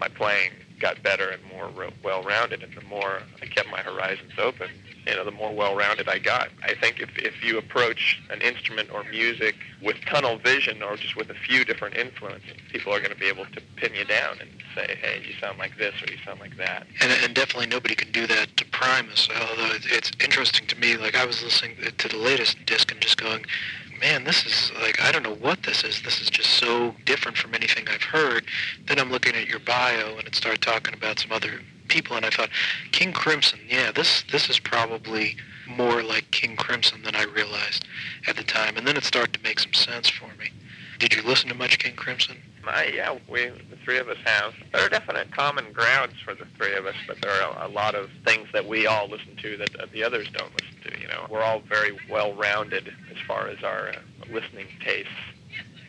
my 0.00 0.08
playing 0.08 0.52
got 0.78 1.02
better 1.02 1.30
and 1.30 1.42
more 1.44 1.68
ro- 1.70 1.92
well-rounded, 2.04 2.62
and 2.62 2.74
the 2.74 2.82
more 2.82 3.20
I 3.42 3.46
kept 3.46 3.70
my 3.70 3.80
horizons 3.80 4.32
open, 4.38 4.68
you 5.06 5.14
know, 5.14 5.24
the 5.24 5.30
more 5.30 5.54
well-rounded 5.54 6.08
I 6.08 6.18
got. 6.18 6.48
I 6.62 6.74
think 6.74 7.00
if 7.00 7.16
if 7.16 7.42
you 7.42 7.58
approach 7.58 8.20
an 8.30 8.42
instrument 8.42 8.90
or 8.92 9.04
music 9.04 9.54
with 9.80 9.96
tunnel 10.04 10.36
vision 10.38 10.82
or 10.82 10.96
just 10.96 11.16
with 11.16 11.30
a 11.30 11.34
few 11.34 11.64
different 11.64 11.96
influences, 11.96 12.56
people 12.70 12.92
are 12.92 12.98
going 12.98 13.12
to 13.12 13.18
be 13.18 13.26
able 13.26 13.46
to 13.46 13.60
pin 13.76 13.94
you 13.94 14.04
down 14.04 14.38
and 14.40 14.50
say, 14.74 14.98
hey, 15.00 15.22
you 15.26 15.32
sound 15.40 15.58
like 15.58 15.78
this 15.78 15.94
or 16.02 16.12
you 16.12 16.18
sound 16.24 16.40
like 16.40 16.56
that. 16.56 16.86
And, 17.00 17.12
and 17.22 17.34
definitely 17.34 17.68
nobody 17.68 17.94
can 17.94 18.12
do 18.12 18.26
that 18.26 18.56
to 18.56 18.64
Primus. 18.66 19.28
Although 19.34 19.72
it's 19.74 20.10
interesting 20.22 20.66
to 20.66 20.76
me, 20.78 20.96
like 20.96 21.14
I 21.14 21.24
was 21.24 21.42
listening 21.42 21.76
to 21.96 22.08
the 22.08 22.16
latest 22.18 22.58
disc 22.66 22.90
and 22.92 23.00
just 23.00 23.16
going, 23.16 23.46
man, 24.00 24.24
this 24.24 24.44
is 24.44 24.72
like 24.80 25.00
I 25.00 25.12
don't 25.12 25.22
know 25.22 25.34
what 25.34 25.62
this 25.62 25.84
is. 25.84 26.02
This 26.02 26.20
is 26.20 26.30
just 26.30 26.50
so 26.50 26.94
different 27.04 27.36
from 27.36 27.54
anything 27.54 27.86
I've 27.88 28.02
heard. 28.02 28.44
Then 28.86 28.98
I'm 28.98 29.10
looking 29.10 29.34
at 29.34 29.48
your 29.48 29.60
bio 29.60 30.16
and 30.18 30.26
it 30.26 30.34
started 30.34 30.62
talking 30.62 30.94
about 30.94 31.18
some 31.18 31.32
other 31.32 31.60
people, 31.88 32.16
and 32.16 32.24
I 32.24 32.30
thought, 32.30 32.50
King 32.92 33.12
Crimson, 33.12 33.60
yeah, 33.68 33.92
this 33.92 34.22
this 34.30 34.48
is 34.48 34.58
probably 34.58 35.36
more 35.66 36.02
like 36.02 36.30
King 36.30 36.56
Crimson 36.56 37.02
than 37.02 37.16
I 37.16 37.24
realized 37.24 37.84
at 38.26 38.36
the 38.36 38.44
time. 38.44 38.76
And 38.76 38.86
then 38.86 38.96
it 38.96 39.04
started 39.04 39.32
to 39.34 39.42
make 39.42 39.58
some 39.58 39.72
sense 39.72 40.08
for 40.08 40.28
me. 40.38 40.50
Did 40.98 41.14
you 41.14 41.22
listen 41.22 41.48
to 41.48 41.54
much 41.54 41.78
King 41.78 41.96
Crimson? 41.96 42.36
Uh, 42.68 42.82
yeah, 42.92 43.16
we 43.28 43.46
the 43.46 43.76
three 43.84 43.98
of 43.98 44.08
us 44.08 44.16
have. 44.24 44.54
There 44.72 44.84
are 44.84 44.88
definite 44.88 45.30
common 45.30 45.72
grounds 45.72 46.14
for 46.24 46.34
the 46.34 46.46
three 46.56 46.74
of 46.74 46.86
us, 46.86 46.96
but 47.06 47.20
there 47.20 47.30
are 47.30 47.64
a, 47.64 47.68
lot 47.68 47.94
of 47.94 48.10
things 48.24 48.48
that 48.52 48.66
we 48.66 48.86
all 48.86 49.08
listen 49.08 49.36
to 49.36 49.56
that 49.58 49.92
the 49.92 50.02
others 50.02 50.28
don't 50.32 50.50
listen 50.60 50.90
to. 50.90 51.00
You 51.00 51.08
know, 51.08 51.26
we're 51.30 51.42
all 51.42 51.60
very 51.60 51.96
well-rounded 52.10 52.92
as 53.10 53.18
far 53.26 53.48
as 53.48 53.62
our 53.62 53.90
uh, 53.90 53.94
listening 54.32 54.66
tastes, 54.80 55.12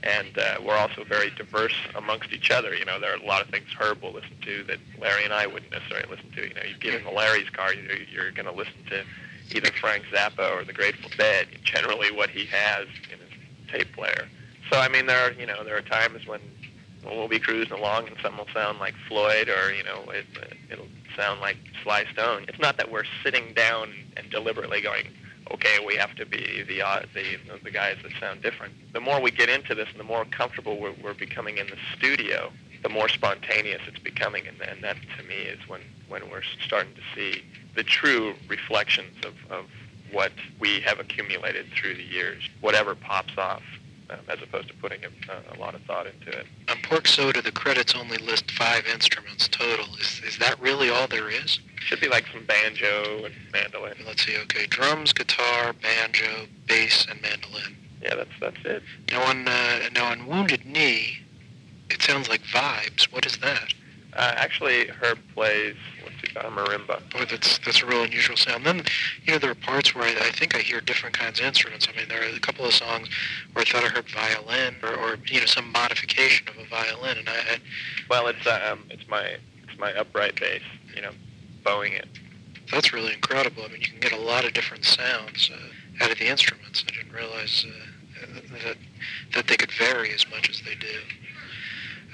and 0.03 0.37
uh, 0.37 0.57
we're 0.63 0.75
also 0.75 1.03
very 1.03 1.31
diverse 1.31 1.75
amongst 1.95 2.31
each 2.31 2.51
other. 2.51 2.75
You 2.75 2.85
know, 2.85 2.99
there 2.99 3.11
are 3.13 3.17
a 3.17 3.25
lot 3.25 3.41
of 3.41 3.49
things 3.49 3.67
Herb 3.77 4.01
will 4.01 4.13
listen 4.13 4.37
to 4.41 4.63
that 4.65 4.77
Larry 4.99 5.23
and 5.23 5.33
I 5.33 5.47
wouldn't 5.47 5.71
necessarily 5.71 6.09
listen 6.09 6.31
to. 6.31 6.47
You 6.47 6.53
know, 6.53 6.63
you 6.63 6.77
get 6.77 6.93
into 6.93 7.09
Larry's 7.09 7.49
car, 7.49 7.73
you 7.73 8.05
you're 8.11 8.31
going 8.31 8.45
to 8.45 8.51
listen 8.51 8.83
to 8.89 9.03
either 9.55 9.71
Frank 9.71 10.03
Zappa 10.13 10.51
or 10.51 10.63
the 10.63 10.73
Grateful 10.73 11.09
Dead. 11.17 11.47
Generally, 11.63 12.11
what 12.11 12.29
he 12.29 12.45
has 12.45 12.87
in 13.11 13.19
his 13.19 13.71
tape 13.71 13.93
player. 13.93 14.27
So 14.71 14.79
I 14.79 14.89
mean, 14.89 15.05
there 15.05 15.19
are 15.19 15.31
you 15.31 15.45
know 15.45 15.63
there 15.63 15.77
are 15.77 15.81
times 15.81 16.27
when 16.27 16.41
we'll 17.05 17.27
be 17.27 17.39
cruising 17.39 17.77
along 17.77 18.07
and 18.07 18.17
some 18.21 18.37
will 18.37 18.47
sound 18.53 18.79
like 18.79 18.93
Floyd 19.07 19.49
or 19.49 19.71
you 19.71 19.83
know 19.83 20.03
it, 20.11 20.25
it'll 20.71 20.87
sound 21.15 21.41
like 21.41 21.57
Sly 21.83 22.05
Stone. 22.13 22.45
It's 22.47 22.59
not 22.59 22.77
that 22.77 22.91
we're 22.91 23.05
sitting 23.23 23.53
down 23.53 23.93
and 24.15 24.29
deliberately 24.29 24.81
going, 24.81 25.07
okay, 25.51 25.77
we 25.85 25.95
have 25.95 26.15
to 26.15 26.25
be 26.25 26.63
the 26.67 26.81
uh, 26.81 27.01
the 27.13 27.37
the 27.63 27.71
guys 27.71 27.97
that 28.03 28.11
sound 28.19 28.41
different. 28.41 28.73
The 28.93 28.99
more 28.99 29.21
we 29.21 29.31
get 29.31 29.49
into 29.49 29.75
this 29.75 29.87
and 29.91 29.99
the 29.99 30.05
more 30.05 30.25
comfortable 30.25 30.79
we're, 30.79 30.95
we're 31.03 31.13
becoming 31.13 31.57
in 31.57 31.67
the 31.67 31.77
studio, 31.97 32.51
the 32.83 32.89
more 32.89 33.09
spontaneous 33.09 33.81
it's 33.87 33.99
becoming, 33.99 34.47
and, 34.47 34.59
and 34.61 34.83
that 34.83 34.97
to 35.17 35.23
me 35.23 35.35
is 35.35 35.59
when 35.67 35.81
when 36.07 36.29
we're 36.29 36.43
starting 36.65 36.93
to 36.93 37.01
see 37.15 37.43
the 37.75 37.83
true 37.83 38.33
reflections 38.47 39.15
of, 39.25 39.33
of 39.51 39.65
what 40.11 40.31
we 40.59 40.79
have 40.79 40.99
accumulated 40.99 41.65
through 41.75 41.93
the 41.95 42.03
years, 42.03 42.41
whatever 42.61 42.95
pops 42.95 43.37
off 43.37 43.61
um, 44.09 44.19
as 44.29 44.41
opposed 44.41 44.67
to 44.69 44.73
putting 44.75 45.01
a, 45.03 45.55
a 45.55 45.59
lot 45.59 45.75
of 45.75 45.81
thought 45.83 46.07
into 46.07 46.29
it. 46.29 46.45
On 46.69 46.77
Pork 46.83 47.07
Soda, 47.07 47.41
the 47.41 47.51
credits 47.51 47.95
only 47.95 48.17
list 48.17 48.51
five 48.51 48.85
instruments 48.85 49.47
total. 49.47 49.85
Is, 49.99 50.21
is 50.25 50.37
that 50.39 50.59
really 50.59 50.89
all 50.89 51.07
there 51.07 51.29
is? 51.29 51.59
Should 51.79 52.01
be 52.01 52.07
like 52.07 52.25
some 52.31 52.45
banjo 52.45 53.25
and 53.25 53.33
mandolin. 53.53 53.95
Let's 54.05 54.25
see, 54.25 54.37
okay, 54.37 54.67
drums, 54.67 55.13
guitar, 55.13 55.73
banjo, 55.73 56.47
bass, 56.67 57.05
and 57.09 57.21
mandolin. 57.21 57.75
Yeah, 58.01 58.15
that's 58.15 58.39
that's 58.39 58.65
it. 58.65 58.83
Now 59.11 59.23
on, 59.23 59.47
uh, 59.47 59.89
now 59.93 60.11
on 60.11 60.27
Wounded 60.27 60.65
Knee, 60.65 61.19
it 61.89 62.01
sounds 62.01 62.29
like 62.29 62.41
vibes. 62.43 63.11
What 63.11 63.25
is 63.25 63.37
that? 63.37 63.73
Uh, 64.13 64.33
actually, 64.35 64.87
Herb 64.87 65.19
plays. 65.33 65.75
A 66.45 66.49
marimba. 66.49 67.01
Boy, 67.11 67.25
that's 67.29 67.57
that's 67.59 67.81
a 67.81 67.85
real 67.85 68.03
unusual 68.03 68.37
sound. 68.37 68.65
Then, 68.65 68.83
you 69.25 69.33
know, 69.33 69.39
there 69.39 69.51
are 69.51 69.55
parts 69.55 69.93
where 69.95 70.03
I, 70.05 70.11
I 70.27 70.31
think 70.31 70.55
I 70.55 70.59
hear 70.59 70.81
different 70.81 71.17
kinds 71.17 71.39
of 71.39 71.45
instruments. 71.45 71.87
I 71.91 71.97
mean, 71.97 72.07
there 72.09 72.21
are 72.21 72.35
a 72.35 72.39
couple 72.39 72.65
of 72.65 72.73
songs 72.73 73.09
where 73.53 73.63
I 73.63 73.65
thought 73.69 73.83
I 73.83 73.87
heard 73.87 74.07
violin 74.09 74.75
or, 74.83 74.93
or 74.95 75.17
you 75.27 75.39
know 75.39 75.45
some 75.45 75.71
modification 75.71 76.47
of 76.49 76.57
a 76.57 76.65
violin, 76.67 77.17
and 77.17 77.29
I, 77.29 77.33
I 77.33 77.57
Well, 78.09 78.27
it's 78.27 78.45
um, 78.47 78.83
it's 78.89 79.07
my 79.09 79.37
it's 79.67 79.79
my 79.79 79.93
upright 79.93 80.39
bass. 80.39 80.61
You 80.95 81.01
know, 81.01 81.11
bowing 81.63 81.93
it. 81.93 82.07
that's 82.71 82.93
really 82.93 83.13
incredible. 83.13 83.63
I 83.63 83.67
mean, 83.69 83.81
you 83.81 83.87
can 83.87 83.99
get 83.99 84.11
a 84.13 84.17
lot 84.21 84.45
of 84.45 84.53
different 84.53 84.85
sounds 84.85 85.49
uh, 85.53 86.03
out 86.03 86.11
of 86.11 86.17
the 86.17 86.27
instruments. 86.27 86.83
I 86.87 86.95
didn't 86.95 87.13
realize 87.13 87.65
uh, 87.67 88.39
that 88.63 88.77
that 89.33 89.47
they 89.47 89.55
could 89.57 89.71
vary 89.71 90.11
as 90.13 90.29
much 90.29 90.49
as 90.49 90.61
they 90.61 90.75
do. 90.75 90.99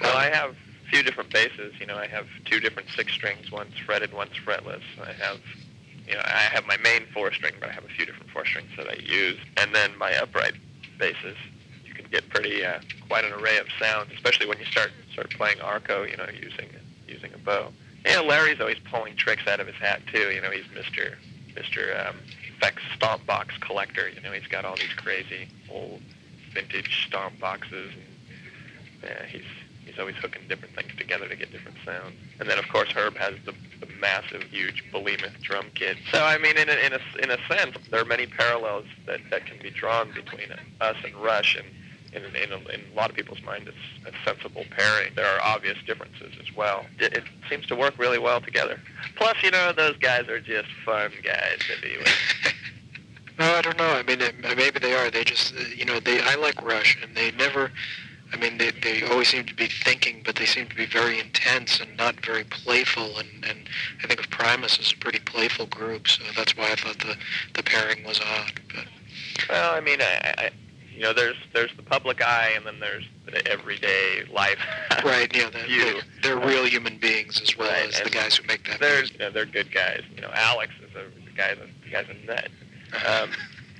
Well, 0.00 0.12
Um, 0.12 0.18
I 0.18 0.24
have 0.36 0.56
few 0.94 1.02
different 1.02 1.32
basses. 1.32 1.74
You 1.80 1.86
know, 1.86 1.96
I 1.96 2.06
have 2.06 2.26
two 2.44 2.60
different 2.60 2.88
six 2.94 3.12
strings. 3.12 3.50
One's 3.50 3.76
fretted, 3.84 4.12
one's 4.12 4.36
fretless. 4.46 4.82
I 5.02 5.12
have, 5.12 5.40
you 6.06 6.14
know, 6.14 6.22
I 6.24 6.42
have 6.54 6.66
my 6.66 6.76
main 6.76 7.02
four 7.12 7.32
string, 7.32 7.54
but 7.58 7.68
I 7.68 7.72
have 7.72 7.84
a 7.84 7.88
few 7.88 8.06
different 8.06 8.30
four 8.30 8.46
strings 8.46 8.68
that 8.76 8.88
I 8.88 8.98
use. 9.02 9.38
And 9.56 9.74
then 9.74 9.98
my 9.98 10.14
upright 10.14 10.54
basses, 10.96 11.36
you 11.84 11.94
can 11.94 12.06
get 12.12 12.28
pretty 12.28 12.64
uh, 12.64 12.78
quite 13.08 13.24
an 13.24 13.32
array 13.32 13.58
of 13.58 13.66
sounds, 13.80 14.12
especially 14.14 14.46
when 14.46 14.58
you 14.58 14.66
start 14.66 14.92
start 15.12 15.30
playing 15.30 15.60
arco. 15.60 16.04
You 16.04 16.16
know, 16.16 16.28
using 16.32 16.68
using 17.08 17.32
a 17.34 17.38
bow. 17.38 17.72
Know, 18.04 18.22
Larry's 18.22 18.60
always 18.60 18.78
pulling 18.78 19.16
tricks 19.16 19.48
out 19.48 19.58
of 19.58 19.66
his 19.66 19.76
hat 19.76 20.00
too. 20.12 20.30
You 20.30 20.42
know, 20.42 20.50
he's 20.50 20.66
Mister 20.76 21.18
Mister 21.56 22.06
um, 22.06 22.16
Fex 22.62 22.74
Stomp 22.94 23.26
Box 23.26 23.56
collector. 23.58 24.08
You 24.08 24.20
know, 24.20 24.30
he's 24.30 24.46
got 24.46 24.64
all 24.64 24.76
these 24.76 24.94
crazy 24.96 25.48
old 25.68 26.02
vintage 26.52 27.06
stomp 27.08 27.40
boxes. 27.40 27.90
And, 27.92 29.10
yeah, 29.10 29.26
he's 29.26 29.42
he's 29.84 29.98
always 29.98 30.16
hooking 30.16 30.42
different 30.48 30.74
things 30.74 30.92
together 30.96 31.28
to 31.28 31.36
get 31.36 31.52
different 31.52 31.76
sounds. 31.84 32.14
And 32.40 32.48
then 32.48 32.58
of 32.58 32.68
course 32.68 32.90
Herb 32.90 33.16
has 33.16 33.34
the, 33.44 33.54
the 33.80 33.92
massive, 34.00 34.42
huge 34.44 34.84
Behemoth 34.92 35.40
drum 35.42 35.66
kit. 35.74 35.96
So 36.10 36.22
I 36.22 36.38
mean, 36.38 36.56
in 36.56 36.68
a, 36.68 36.72
in 36.72 36.92
a 36.92 37.22
in 37.22 37.30
a 37.30 37.38
sense, 37.48 37.76
there 37.90 38.00
are 38.00 38.04
many 38.04 38.26
parallels 38.26 38.86
that 39.06 39.20
that 39.30 39.46
can 39.46 39.58
be 39.62 39.70
drawn 39.70 40.12
between 40.12 40.48
us 40.80 40.96
and 41.04 41.14
Rush, 41.16 41.56
and 41.56 41.66
in 42.14 42.24
in 42.36 42.52
a, 42.52 42.56
in 42.56 42.80
a 42.92 42.96
lot 42.96 43.10
of 43.10 43.16
people's 43.16 43.42
mind, 43.42 43.68
it's 43.68 44.14
a 44.14 44.28
sensible 44.28 44.64
pairing. 44.70 45.12
There 45.14 45.26
are 45.26 45.40
obvious 45.42 45.78
differences 45.86 46.32
as 46.40 46.54
well. 46.56 46.86
It, 46.98 47.14
it 47.14 47.24
seems 47.48 47.66
to 47.66 47.76
work 47.76 47.98
really 47.98 48.18
well 48.18 48.40
together. 48.40 48.80
Plus, 49.16 49.36
you 49.42 49.50
know, 49.50 49.72
those 49.72 49.96
guys 49.98 50.28
are 50.28 50.40
just 50.40 50.68
fun 50.84 51.10
guys 51.22 51.58
to 51.74 51.80
be 51.82 51.96
with. 51.98 52.08
No, 53.36 53.52
I 53.52 53.62
don't 53.62 53.76
know. 53.76 53.90
I 53.90 54.04
mean, 54.04 54.20
it, 54.20 54.34
maybe 54.56 54.78
they 54.78 54.94
are. 54.94 55.10
They 55.10 55.24
just, 55.24 55.56
uh, 55.56 55.60
you 55.74 55.84
know, 55.84 55.98
they. 55.98 56.20
I 56.20 56.36
like 56.36 56.62
Rush, 56.62 56.96
and 57.02 57.16
they 57.16 57.32
never. 57.32 57.72
I 58.34 58.36
mean, 58.36 58.58
they 58.58 58.72
they 58.72 59.02
always 59.04 59.28
seem 59.28 59.44
to 59.46 59.54
be 59.54 59.66
thinking, 59.68 60.22
but 60.24 60.34
they 60.34 60.44
seem 60.44 60.66
to 60.68 60.74
be 60.74 60.86
very 60.86 61.20
intense 61.20 61.78
and 61.80 61.96
not 61.96 62.24
very 62.26 62.42
playful. 62.42 63.16
And 63.18 63.28
and 63.48 63.68
I 64.02 64.08
think 64.08 64.18
of 64.18 64.28
Primus 64.28 64.78
as 64.80 64.92
a 64.92 64.96
pretty 64.96 65.20
playful 65.20 65.66
group, 65.66 66.08
so 66.08 66.24
that's 66.36 66.56
why 66.56 66.72
I 66.72 66.74
thought 66.74 66.98
the 66.98 67.16
the 67.54 67.62
pairing 67.62 68.02
was 68.04 68.20
odd. 68.20 68.60
But 68.74 68.86
Well, 69.48 69.72
I 69.72 69.80
mean, 69.80 70.00
I, 70.02 70.34
I 70.36 70.50
you 70.92 71.02
know, 71.02 71.12
there's 71.12 71.36
there's 71.52 71.70
the 71.76 71.82
public 71.84 72.22
eye, 72.22 72.50
and 72.56 72.66
then 72.66 72.80
there's 72.80 73.04
the 73.26 73.46
everyday 73.46 74.24
life. 74.32 74.58
right, 75.04 75.34
yeah, 75.34 75.50
they're, 75.50 75.66
You. 75.66 75.84
they're, 75.84 76.02
they're 76.36 76.46
real 76.46 76.64
human 76.66 76.98
beings 76.98 77.40
as 77.40 77.56
well 77.56 77.70
Right, 77.70 77.88
as 77.88 78.00
the 78.00 78.10
guys 78.10 78.36
who 78.36 78.46
make 78.48 78.66
that. 78.68 78.80
There's, 78.80 79.12
you 79.12 79.18
know, 79.18 79.30
they're 79.30 79.46
good 79.46 79.72
guys. 79.72 80.02
You 80.14 80.22
know, 80.22 80.30
Alex 80.34 80.72
is 80.82 80.94
a 80.96 81.04
the 81.24 81.36
guy's 81.36 81.58
a 81.58 81.68
the 81.84 81.90
guy's 81.90 82.06
a 82.08 82.26
nut. 82.26 82.48
Um, 83.06 83.30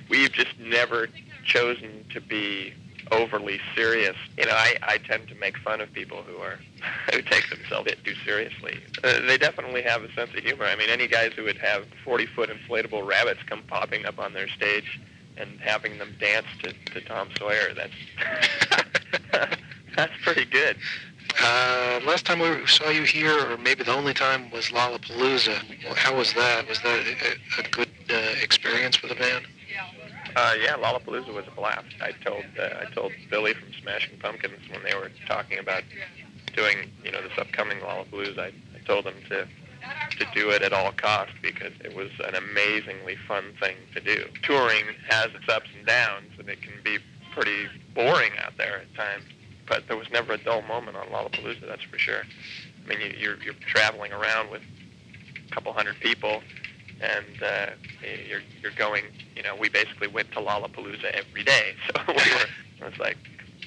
we've 0.09 0.31
just 0.31 0.57
never 0.59 1.09
chosen 1.45 2.05
to 2.13 2.21
be 2.21 2.73
overly 3.11 3.59
serious. 3.75 4.15
You 4.37 4.45
know, 4.45 4.53
I, 4.53 4.75
I 4.81 4.97
tend 4.97 5.27
to 5.29 5.35
make 5.35 5.57
fun 5.57 5.81
of 5.81 5.91
people 5.93 6.23
who 6.23 6.37
are 6.37 6.59
who 7.13 7.21
take 7.21 7.49
themselves 7.49 7.91
a 7.91 7.95
bit 7.95 8.03
too 8.03 8.15
seriously. 8.25 8.79
Uh, 9.03 9.21
they 9.27 9.37
definitely 9.37 9.81
have 9.83 10.03
a 10.03 10.11
sense 10.13 10.31
of 10.35 10.43
humor. 10.43 10.65
I 10.65 10.75
mean, 10.75 10.89
any 10.89 11.07
guys 11.07 11.33
who 11.35 11.43
would 11.43 11.57
have 11.57 11.85
40 12.03 12.25
foot 12.27 12.49
inflatable 12.49 13.05
rabbits 13.05 13.41
come 13.45 13.63
popping 13.67 14.05
up 14.05 14.19
on 14.19 14.33
their 14.33 14.47
stage 14.47 14.99
and 15.37 15.59
having 15.59 15.97
them 15.97 16.15
dance 16.19 16.47
to, 16.63 16.73
to 16.93 17.01
Tom 17.01 17.29
Sawyer, 17.37 17.73
that's 17.73 17.93
that's 19.95 20.13
pretty 20.23 20.45
good. 20.45 20.77
Uh, 21.41 21.99
last 22.05 22.25
time 22.25 22.39
we 22.39 22.65
saw 22.65 22.89
you 22.89 23.03
here, 23.03 23.51
or 23.51 23.57
maybe 23.57 23.83
the 23.83 23.93
only 23.93 24.13
time, 24.13 24.49
was 24.51 24.69
Lollapalooza. 24.69 25.55
How 25.95 26.15
was 26.15 26.33
that? 26.33 26.67
Was 26.67 26.81
that 26.81 26.99
a, 26.99 27.61
a 27.61 27.69
good 27.71 27.89
uh, 28.09 28.13
experience 28.41 28.95
for 28.95 29.07
the 29.07 29.15
band? 29.15 29.45
Uh, 30.35 30.53
yeah, 30.61 30.73
Lollapalooza 30.73 31.33
was 31.33 31.45
a 31.47 31.51
blast. 31.51 31.95
I 32.01 32.11
told 32.11 32.43
uh, 32.59 32.81
I 32.81 32.93
told 32.93 33.13
Billy 33.29 33.53
from 33.53 33.69
Smashing 33.81 34.19
Pumpkins 34.19 34.59
when 34.69 34.83
they 34.83 34.93
were 34.93 35.11
talking 35.27 35.59
about 35.59 35.83
doing 36.53 36.91
you 37.03 37.11
know 37.11 37.21
this 37.21 37.31
upcoming 37.37 37.79
Lollapalooza. 37.79 38.39
I, 38.39 38.47
I 38.47 38.79
told 38.85 39.05
them 39.05 39.15
to 39.29 39.47
to 40.17 40.25
do 40.33 40.49
it 40.49 40.61
at 40.61 40.73
all 40.73 40.91
costs 40.91 41.35
because 41.41 41.71
it 41.83 41.95
was 41.95 42.09
an 42.27 42.35
amazingly 42.35 43.15
fun 43.27 43.53
thing 43.61 43.77
to 43.93 44.01
do. 44.01 44.25
Touring 44.43 44.85
has 45.07 45.27
its 45.27 45.47
ups 45.47 45.69
and 45.77 45.85
downs, 45.85 46.31
and 46.37 46.49
it 46.49 46.61
can 46.61 46.73
be 46.83 46.97
pretty 47.33 47.67
boring 47.93 48.31
out 48.43 48.57
there 48.57 48.79
at 48.79 48.95
times. 48.95 49.23
But 49.67 49.87
there 49.87 49.97
was 49.97 50.09
never 50.11 50.33
a 50.33 50.37
dull 50.37 50.61
moment 50.63 50.97
on 50.97 51.07
Lollapalooza, 51.07 51.67
that's 51.67 51.83
for 51.83 51.97
sure. 51.97 52.23
I 52.83 52.87
mean, 52.87 52.99
you, 53.01 53.13
you're 53.17 53.43
you're 53.43 53.53
traveling 53.67 54.11
around 54.11 54.49
with 54.51 54.61
a 54.61 55.51
couple 55.53 55.73
hundred 55.73 55.99
people, 55.99 56.41
and 57.01 57.43
uh, 57.43 57.65
you're 58.27 58.41
you're 58.61 58.71
going. 58.77 59.03
You 59.35 59.43
know, 59.43 59.55
we 59.55 59.69
basically 59.69 60.07
went 60.07 60.31
to 60.31 60.39
Lollapalooza 60.39 61.11
every 61.11 61.43
day, 61.43 61.75
so 61.87 62.01
we 62.07 62.13
were. 62.13 62.85
It 62.85 62.91
was 62.91 62.99
like 62.99 63.17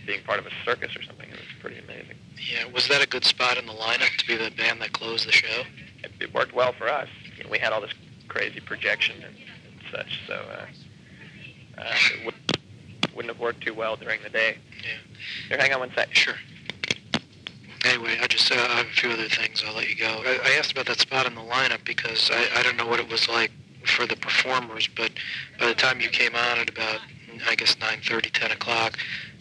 being 0.06 0.22
part 0.24 0.38
of 0.38 0.46
a 0.46 0.50
circus 0.64 0.94
or 0.96 1.02
something. 1.02 1.28
It 1.28 1.36
was 1.36 1.60
pretty 1.60 1.78
amazing. 1.78 2.16
Yeah, 2.50 2.66
was 2.72 2.88
that 2.88 3.02
a 3.02 3.06
good 3.06 3.24
spot 3.24 3.58
in 3.58 3.66
the 3.66 3.72
lineup 3.72 4.16
to 4.16 4.26
be 4.26 4.36
the 4.36 4.50
band 4.50 4.80
that 4.80 4.92
closed 4.92 5.26
the 5.26 5.32
show? 5.32 5.62
It, 6.02 6.12
it 6.20 6.34
worked 6.34 6.54
well 6.54 6.72
for 6.72 6.88
us. 6.88 7.08
You 7.36 7.44
know, 7.44 7.50
we 7.50 7.58
had 7.58 7.72
all 7.72 7.80
this 7.80 7.92
crazy 8.28 8.60
projection 8.60 9.16
and, 9.16 9.34
and 9.34 9.80
such, 9.90 10.20
so 10.26 10.34
uh, 10.34 11.80
uh, 11.80 11.94
it 12.14 12.24
would, 12.24 12.34
wouldn't 13.14 13.34
have 13.34 13.40
worked 13.40 13.62
too 13.62 13.74
well 13.74 13.96
during 13.96 14.22
the 14.22 14.30
day. 14.30 14.58
Yeah. 14.82 15.48
Here, 15.48 15.58
hang 15.58 15.72
on 15.72 15.80
one 15.80 15.92
sec. 15.94 16.14
Sure. 16.14 16.34
Anyway, 17.84 18.18
I 18.20 18.26
just 18.26 18.50
uh, 18.50 18.56
I 18.56 18.76
have 18.78 18.86
a 18.86 18.90
few 18.90 19.10
other 19.10 19.28
things. 19.28 19.62
I'll 19.66 19.74
let 19.74 19.88
you 19.88 19.96
go. 19.96 20.22
I, 20.24 20.38
I 20.44 20.50
asked 20.58 20.72
about 20.72 20.86
that 20.86 21.00
spot 21.00 21.26
in 21.26 21.34
the 21.34 21.40
lineup 21.40 21.84
because 21.84 22.30
I, 22.32 22.58
I 22.58 22.62
don't 22.62 22.76
know 22.76 22.86
what 22.86 23.00
it 23.00 23.08
was 23.08 23.28
like 23.28 23.52
for 23.86 24.06
the 24.06 24.16
performers, 24.16 24.88
but 24.96 25.12
by 25.58 25.66
the 25.66 25.74
time 25.74 26.00
you 26.00 26.08
came 26.08 26.34
on 26.34 26.58
at 26.58 26.68
about 26.68 27.00
I 27.48 27.54
guess 27.54 27.76
9:30, 27.76 28.32
10 28.32 28.50
o'clock, 28.52 28.98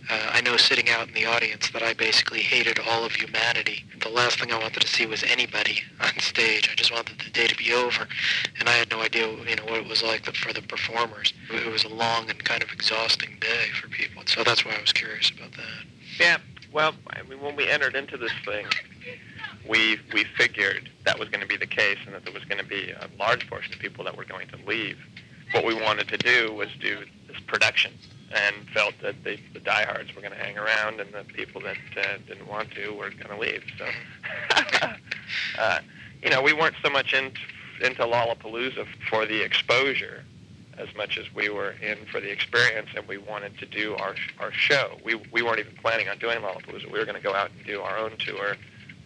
uh, 0.10 0.30
I 0.32 0.42
know 0.42 0.56
sitting 0.56 0.90
out 0.90 1.08
in 1.08 1.14
the 1.14 1.26
audience 1.26 1.70
that 1.72 1.82
I 1.82 1.94
basically 1.94 2.42
hated 2.42 2.80
all 2.80 3.04
of 3.04 3.14
humanity. 3.14 3.84
The 4.02 4.10
last 4.10 4.40
thing 4.40 4.52
I 4.54 4.60
wanted 4.60 4.82
to 4.82 4.88
see 4.88 5.06
was 5.06 5.24
anybody 5.24 5.82
on 6.00 6.18
stage. 6.20 6.70
I 6.72 6.76
just 6.76 6.92
wanted 6.92 7.20
the 7.20 7.30
day 7.32 7.48
to 7.48 7.56
be 7.56 7.74
over, 7.74 8.08
and 8.60 8.70
I 8.70 8.74
had 8.74 8.90
no 8.92 9.02
idea, 9.02 9.28
you 9.28 9.56
know, 9.56 9.66
what 9.66 9.80
it 9.80 9.88
was 9.88 10.04
like 10.04 10.26
for 10.36 10.54
the 10.54 10.62
performers. 10.62 11.34
It 11.52 11.72
was 11.72 11.84
a 11.84 11.90
long 11.90 12.30
and 12.30 12.44
kind 12.44 12.64
of 12.64 12.72
exhausting 12.72 13.38
day 13.42 13.70
for 13.74 13.88
people, 13.90 14.24
so 14.26 14.44
that's 14.44 14.64
why 14.64 14.76
I 14.78 14.82
was 14.82 14.94
curious 14.94 15.32
about 15.32 15.52
that. 15.54 15.86
Yeah. 16.20 16.38
Well, 16.74 16.94
I 17.10 17.24
mean, 17.24 17.42
when 17.42 17.56
we 17.56 17.70
entered 17.70 17.96
into 17.96 18.18
this 18.18 18.32
thing, 18.46 18.66
we 19.68 20.00
we 20.14 20.24
figured 20.38 20.90
that 21.06 21.20
was 21.20 21.30
going 21.30 21.42
to 21.42 21.48
be 21.48 21.58
the 21.58 21.68
case, 21.68 21.98
and 22.06 22.14
that 22.14 22.24
there 22.24 22.34
was 22.34 22.46
going 22.46 22.60
to 22.60 22.68
be 22.68 22.92
a 22.92 23.08
large 23.20 23.50
portion 23.50 23.74
of 23.74 23.80
people 23.80 24.04
that 24.06 24.16
were 24.18 24.26
going 24.26 24.48
to 24.50 24.58
leave. 24.68 24.98
What 25.52 25.66
we 25.66 25.74
wanted 25.74 26.08
to 26.10 26.18
do 26.18 26.54
was 26.54 26.70
do 26.80 27.06
this 27.28 27.40
production, 27.48 27.94
and 28.34 28.56
felt 28.74 28.94
that 29.02 29.24
the, 29.24 29.40
the 29.54 29.60
diehards 29.60 30.14
were 30.14 30.22
going 30.22 30.34
to 30.34 30.40
hang 30.40 30.58
around, 30.58 31.00
and 31.00 31.14
the 31.14 31.24
people 31.34 31.62
that 31.62 31.78
uh, 31.98 32.18
didn't 32.28 32.48
want 32.48 32.72
to 32.72 32.92
were 32.92 33.12
going 33.12 33.30
to 33.30 33.38
leave. 33.38 33.64
So, 33.78 33.86
uh, 35.60 35.80
you 36.22 36.30
know, 36.30 36.42
we 36.42 36.54
weren't 36.54 36.76
so 36.84 36.90
much 36.90 37.14
into 37.14 37.40
into 37.82 38.02
Lollapalooza 38.02 38.88
for 39.10 39.26
the 39.26 39.42
exposure 39.42 40.24
as 40.78 40.88
much 40.96 41.18
as 41.18 41.26
we 41.34 41.50
were 41.50 41.72
in 41.82 41.98
for 42.12 42.20
the 42.20 42.32
experience, 42.32 42.90
and 42.96 43.08
we 43.08 43.18
wanted 43.18 43.58
to 43.60 43.66
do 43.66 43.96
our 43.96 44.16
our 44.40 44.52
show. 44.52 44.98
We 45.04 45.16
we 45.32 45.42
weren't 45.42 45.60
even 45.60 45.76
planning 45.82 46.08
on 46.10 46.18
doing 46.20 46.40
Lollapalooza. 46.40 46.92
We 46.92 47.00
were 47.00 47.06
going 47.06 47.18
to 47.18 47.24
go 47.24 47.34
out 47.34 47.52
and 47.56 47.66
do 47.66 47.82
our 47.82 47.98
own 47.98 48.18
tour 48.18 48.56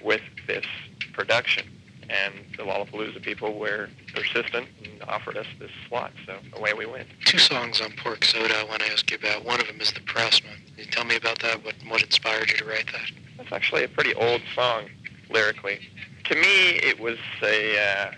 with 0.04 0.22
this 0.48 0.66
production. 1.14 1.66
And 2.10 2.34
the 2.58 2.64
Lollapalooza 2.64 3.22
people 3.22 3.58
were 3.58 3.88
persistent 4.14 4.68
and 4.84 5.02
offered 5.04 5.38
us 5.38 5.46
this 5.60 5.72
slot, 5.88 6.12
so 6.26 6.36
away 6.58 6.74
we 6.74 6.86
went. 6.86 7.08
Two 7.26 7.38
songs 7.38 7.80
on 7.80 7.92
Pork 7.94 8.26
Soda 8.26 8.54
I 8.58 8.64
want 8.66 8.82
to 8.82 8.92
ask 8.92 9.10
you 9.10 9.18
about. 9.18 9.46
One 9.46 9.62
of 9.62 9.68
them 9.68 9.80
is 9.80 9.94
The 9.94 10.02
Pressman. 10.02 10.58
Can 10.76 10.78
you 10.78 10.86
tell 10.86 11.06
me 11.06 11.16
about 11.16 11.40
that? 11.40 11.64
What, 11.64 11.76
what 11.88 12.04
inspired 12.04 12.52
you 12.52 12.58
to 12.58 12.66
write 12.66 12.88
that? 12.92 13.12
That's 13.38 13.52
actually 13.54 13.86
a 13.86 13.88
pretty 13.88 14.14
old 14.16 14.42
song 14.54 14.90
lyrically. 15.30 15.80
To 16.26 16.36
me, 16.36 16.80
it 16.84 17.00
was 17.00 17.18
a. 17.42 17.78
Uh, 17.80 18.12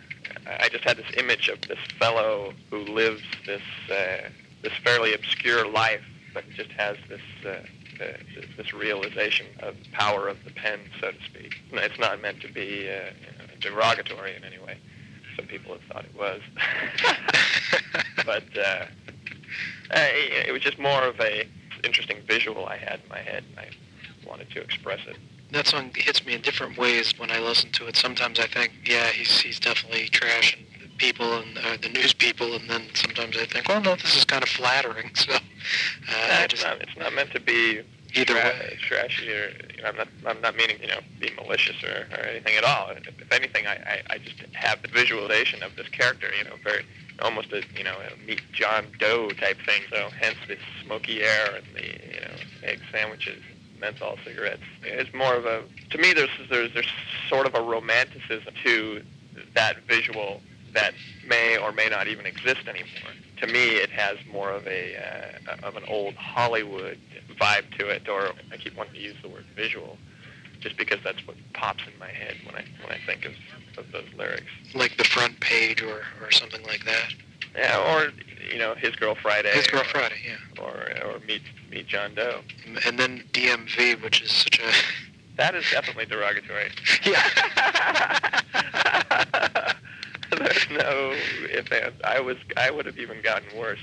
I 0.46 0.70
just 0.70 0.84
had 0.84 0.98
this 0.98 1.12
image 1.18 1.50
of 1.50 1.62
this 1.62 1.80
fellow 2.00 2.54
who 2.70 2.80
lives 2.80 3.22
this 3.46 3.62
uh, 3.90 4.30
this 4.62 4.74
fairly 4.84 5.14
obscure 5.14 5.68
life, 5.68 6.04
but 6.34 6.50
just 6.52 6.72
has 6.72 6.98
this. 7.10 7.22
Uh, 7.46 7.66
uh, 8.02 8.18
this 8.58 8.74
realization 8.74 9.46
of 9.60 9.76
the 9.84 9.90
power 9.92 10.28
of 10.28 10.44
the 10.46 10.52
pen, 10.52 10.80
so 11.00 11.12
to 11.12 11.24
speak. 11.26 11.62
It's 11.72 12.00
not 12.00 12.20
meant 12.22 12.42
to 12.42 12.52
be 12.52 12.90
uh, 12.90 13.12
you 13.22 13.38
know, 13.38 13.46
derogatory 13.60 14.36
in 14.36 14.44
any 14.44 14.58
way. 14.58 14.78
Some 15.36 15.46
people 15.46 15.74
have 15.74 15.84
thought 15.84 16.06
it 16.06 16.16
was, 16.18 16.42
but 18.26 18.44
uh, 18.58 18.86
it 19.92 20.52
was 20.52 20.62
just 20.62 20.80
more 20.80 21.04
of 21.04 21.20
a 21.20 21.48
interesting 21.84 22.18
visual 22.28 22.66
I 22.66 22.78
had 22.78 23.00
in 23.04 23.10
my 23.10 23.20
head, 23.20 23.44
and 23.52 23.60
I 23.60 24.28
wanted 24.28 24.50
to 24.52 24.62
express 24.62 25.00
it. 25.08 25.18
That 25.54 25.68
song 25.68 25.92
hits 25.96 26.26
me 26.26 26.34
in 26.34 26.42
different 26.42 26.78
ways 26.78 27.14
when 27.18 27.32
I 27.32 27.40
listen 27.40 27.72
to 27.74 27.88
it. 27.88 27.96
Sometimes 27.96 28.40
I 28.40 28.48
think, 28.48 28.74
yeah, 28.86 29.08
he's 29.08 29.40
he's 29.40 29.60
definitely 29.60 30.08
trashing 30.10 30.66
people 30.98 31.34
and 31.34 31.58
uh, 31.58 31.78
the 31.82 31.90
news 31.90 32.14
people, 32.14 32.54
and 32.56 32.70
then 32.70 32.84
sometimes 32.94 33.38
I 33.38 33.46
think, 33.46 33.68
well, 33.68 33.82
no, 33.82 33.96
this 33.96 34.16
is 34.16 34.26
kind 34.26 34.44
of 34.44 34.50
flattering. 34.50 35.12
So 35.24 35.34
uh, 35.34 36.44
it's 36.44 36.56
just 36.56 36.66
not 36.66 36.82
it's 36.82 36.98
not 36.98 37.14
meant 37.14 37.32
to 37.32 37.40
be 37.40 37.82
Either 38.16 38.34
tra- 38.34 38.44
way. 38.44 38.78
trashy 38.82 39.30
or 39.32 39.50
you 39.76 39.82
know, 39.82 39.90
I'm 39.90 39.96
not 39.96 40.08
I'm 40.26 40.42
not 40.42 40.56
meaning 40.56 40.78
you 40.82 40.88
know 40.88 41.00
be 41.20 41.32
malicious 41.36 41.82
or, 41.84 42.06
or 42.16 42.26
anything 42.26 42.56
at 42.58 42.64
all. 42.64 42.90
If, 42.92 43.08
if 43.08 43.32
anything, 43.32 43.66
I, 43.66 43.74
I 43.74 44.02
I 44.12 44.18
just 44.20 44.36
have 44.54 44.82
the 44.82 44.90
visualization 44.90 45.64
of 45.64 45.76
this 45.76 45.88
character, 45.90 46.28
you 46.38 46.44
know, 46.44 46.56
very 46.64 46.86
almost 47.22 47.52
a 47.54 47.64
you 47.78 47.84
know 47.84 47.96
a 47.96 48.28
meet 48.28 48.42
John 48.52 48.86
Doe 49.00 49.30
type 49.30 49.58
thing. 49.66 49.82
So 49.90 50.10
hence 50.20 50.38
the 50.48 50.58
smoky 50.84 51.24
air 51.24 51.56
and 51.56 51.66
the 51.76 51.88
you 52.14 52.22
know 52.22 52.36
egg 52.64 52.82
sandwiches, 52.92 53.42
menthol 53.80 54.18
cigarettes. 54.26 54.64
It's 54.84 55.14
more 55.14 55.36
of 55.36 55.46
a 55.46 55.64
to 55.92 55.98
me 55.98 56.14
there's 56.14 56.30
there's 56.50 56.74
there's 56.74 56.92
sort 57.30 57.46
of 57.46 57.56
a 57.56 57.62
romanticism 57.62 58.54
to 58.64 59.04
that 59.56 59.78
visual 59.88 60.42
that 60.74 60.94
may 61.28 61.58
or 61.58 61.72
may 61.72 61.88
not 61.90 62.08
even 62.08 62.26
exist 62.26 62.68
anymore. 62.68 63.12
To 63.38 63.48
me, 63.48 63.76
it 63.76 63.90
has 63.90 64.18
more 64.32 64.52
of 64.52 64.68
a 64.68 64.96
uh, 65.48 65.68
of 65.68 65.76
an 65.76 65.84
old 65.88 66.16
Hollywood 66.16 67.00
vibe 67.40 67.78
to 67.78 67.88
it, 67.90 68.08
or 68.08 68.32
I 68.52 68.58
keep 68.58 68.76
wanting 68.78 68.94
to 68.94 69.00
use 69.00 69.16
the 69.22 69.30
word 69.30 69.46
visual, 69.56 69.98
just 70.60 70.78
because 70.78 71.00
that's 71.04 71.26
what 71.28 71.36
pops 71.54 71.84
in 71.92 71.98
my 72.00 72.10
head 72.10 72.36
when 72.46 72.56
I 72.56 72.66
when 72.84 72.92
I 72.92 73.00
think 73.06 73.26
of, 73.26 73.34
of 73.78 73.92
those 73.92 74.08
lyrics. 74.18 74.52
like 74.74 74.98
the 74.98 75.04
front 75.04 75.40
page 75.40 75.82
or, 75.82 76.04
or 76.22 76.32
something 76.32 76.64
like 76.64 76.86
that. 76.86 77.14
Yeah, 77.56 77.94
or 77.96 78.12
you 78.52 78.58
know, 78.58 78.76
His 78.76 78.96
Girl 78.96 79.16
Friday. 79.16 79.52
His 79.52 79.68
Girl 79.68 79.82
or, 79.82 79.86
Friday, 79.86 80.16
yeah. 80.26 80.64
Or 80.64 80.88
or 81.16 81.20
Meet 81.28 81.42
Meet 81.72 81.88
John 81.88 82.14
Doe. 82.16 82.42
And 82.86 82.98
then 83.00 83.24
DMV, 83.34 84.02
which 84.04 84.22
is 84.22 84.32
such 84.32 84.60
a 84.60 84.64
That 85.36 85.56
is 85.56 85.66
definitely 85.72 86.06
derogatory. 86.06 86.70
yeah. 87.06 88.40
There's 90.30 90.68
no 90.72 91.14
if 91.50 91.72
ands. 91.72 91.96
I 92.04 92.20
was 92.20 92.38
I 92.58 92.70
would 92.72 92.86
have 92.86 92.98
even 92.98 93.22
gotten 93.22 93.58
worse. 93.58 93.80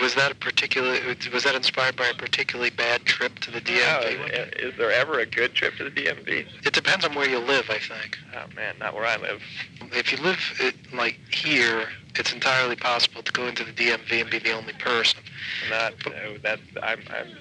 was 0.00 0.14
that 0.16 0.30
a 0.32 0.34
particular? 0.34 0.96
Was 1.32 1.44
that 1.44 1.54
inspired 1.54 1.96
by 1.96 2.06
a 2.08 2.14
particularly 2.14 2.70
bad 2.70 3.04
trip 3.04 3.38
to 3.40 3.50
the 3.50 3.58
Oh, 3.58 3.60
DMV? 3.60 4.18
one 4.20 4.28
day? 4.30 4.50
is 4.58 4.76
there 4.76 4.90
ever 4.92 5.20
a 5.20 5.26
good 5.26 5.54
trip 5.54 5.74
to 5.76 5.84
the 5.84 5.90
DMV? 5.90 6.46
It 6.66 6.72
depends 6.72 7.04
on 7.04 7.14
where 7.14 7.28
you 7.28 7.38
live, 7.38 7.66
I 7.70 7.78
think. 7.78 8.16
Oh 8.36 8.46
man, 8.54 8.74
not 8.78 8.94
where 8.94 9.06
I 9.06 9.16
live. 9.16 9.40
If 9.92 10.12
you 10.12 10.18
live 10.18 10.38
uh, 10.62 10.70
like 10.96 11.18
here, 11.32 11.86
it's 12.18 12.32
entirely 12.32 12.76
possible 12.76 13.22
to 13.22 13.32
go 13.32 13.46
into 13.46 13.64
the 13.64 13.72
DMV 13.72 14.20
and 14.20 14.30
be 14.30 14.38
the 14.38 14.52
only 14.52 14.72
person. 14.74 15.20
Not 15.70 15.94
no, 16.06 16.38
that's 16.38 16.62
I'm 16.82 17.00
I'm. 17.10 17.36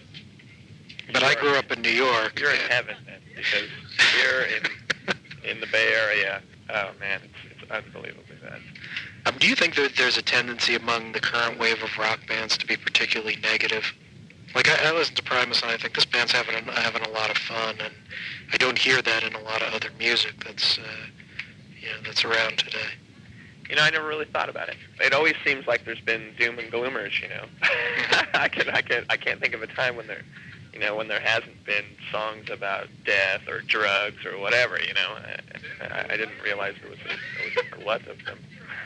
But 1.13 1.23
I 1.23 1.35
grew 1.35 1.55
up 1.55 1.71
in 1.71 1.81
New 1.81 1.89
York. 1.89 2.39
You're 2.39 2.51
in 2.51 2.69
heaven 2.69 2.95
then, 3.05 3.21
because 3.35 3.69
here 4.15 4.47
in 4.57 5.49
in 5.49 5.59
the 5.59 5.67
Bay 5.67 5.93
Area, 5.93 6.41
oh 6.69 6.91
man, 6.99 7.21
it's 7.23 7.61
it's 7.61 7.71
unbelievably 7.71 8.35
bad. 8.41 8.61
Um, 9.27 9.35
do 9.39 9.47
you 9.47 9.55
think 9.55 9.75
that 9.75 9.95
there's 9.97 10.17
a 10.17 10.21
tendency 10.21 10.75
among 10.75 11.13
the 11.13 11.19
current 11.19 11.59
wave 11.59 11.81
of 11.81 11.97
rock 11.97 12.19
bands 12.27 12.57
to 12.57 12.67
be 12.67 12.77
particularly 12.77 13.37
negative? 13.37 13.93
Like 14.53 14.69
I, 14.69 14.89
I 14.89 14.91
listen 14.93 15.15
to 15.15 15.23
Primus 15.23 15.61
and 15.61 15.71
I 15.71 15.77
think 15.77 15.95
this 15.95 16.05
band's 16.05 16.31
having 16.31 16.55
a, 16.55 16.71
having 16.79 17.01
a 17.03 17.09
lot 17.09 17.29
of 17.29 17.37
fun, 17.37 17.75
and 17.79 17.93
I 18.53 18.57
don't 18.57 18.77
hear 18.77 19.01
that 19.01 19.23
in 19.23 19.33
a 19.33 19.41
lot 19.41 19.61
of 19.61 19.73
other 19.73 19.89
music 19.97 20.43
that's 20.43 20.77
uh, 20.77 20.81
you 21.79 21.89
know 21.89 21.97
that's 22.05 22.23
around 22.23 22.57
today. 22.57 22.87
You 23.69 23.75
know, 23.75 23.81
I 23.81 23.89
never 23.89 24.07
really 24.07 24.25
thought 24.25 24.49
about 24.49 24.69
it. 24.69 24.75
It 24.99 25.13
always 25.13 25.35
seems 25.43 25.65
like 25.67 25.85
there's 25.85 26.01
been 26.01 26.33
doom 26.37 26.59
and 26.59 26.71
gloomers. 26.71 27.21
You 27.21 27.29
know, 27.29 27.45
I 28.33 28.47
can 28.47 28.69
I 28.69 28.81
can 28.81 29.05
I 29.09 29.17
can't 29.17 29.39
think 29.39 29.53
of 29.53 29.61
a 29.61 29.67
time 29.67 29.95
when 29.95 30.07
there, 30.07 30.21
you 30.73 30.79
know, 30.79 30.95
when 30.95 31.07
there 31.07 31.19
hasn't 31.19 31.65
been 31.65 31.85
songs 32.11 32.49
about 32.51 32.87
death 33.05 33.47
or 33.47 33.61
drugs 33.61 34.25
or 34.25 34.37
whatever. 34.37 34.77
You 34.79 34.93
know, 34.93 35.17
I, 35.81 36.13
I, 36.13 36.17
didn't 36.17 36.41
realize 36.43 36.75
there 36.81 36.91
was 36.91 36.99
a, 36.99 37.07
there 37.07 37.17
was 37.45 37.57
a 37.57 37.83
glut 37.83 38.07
of 38.07 38.23
them. 38.25 38.39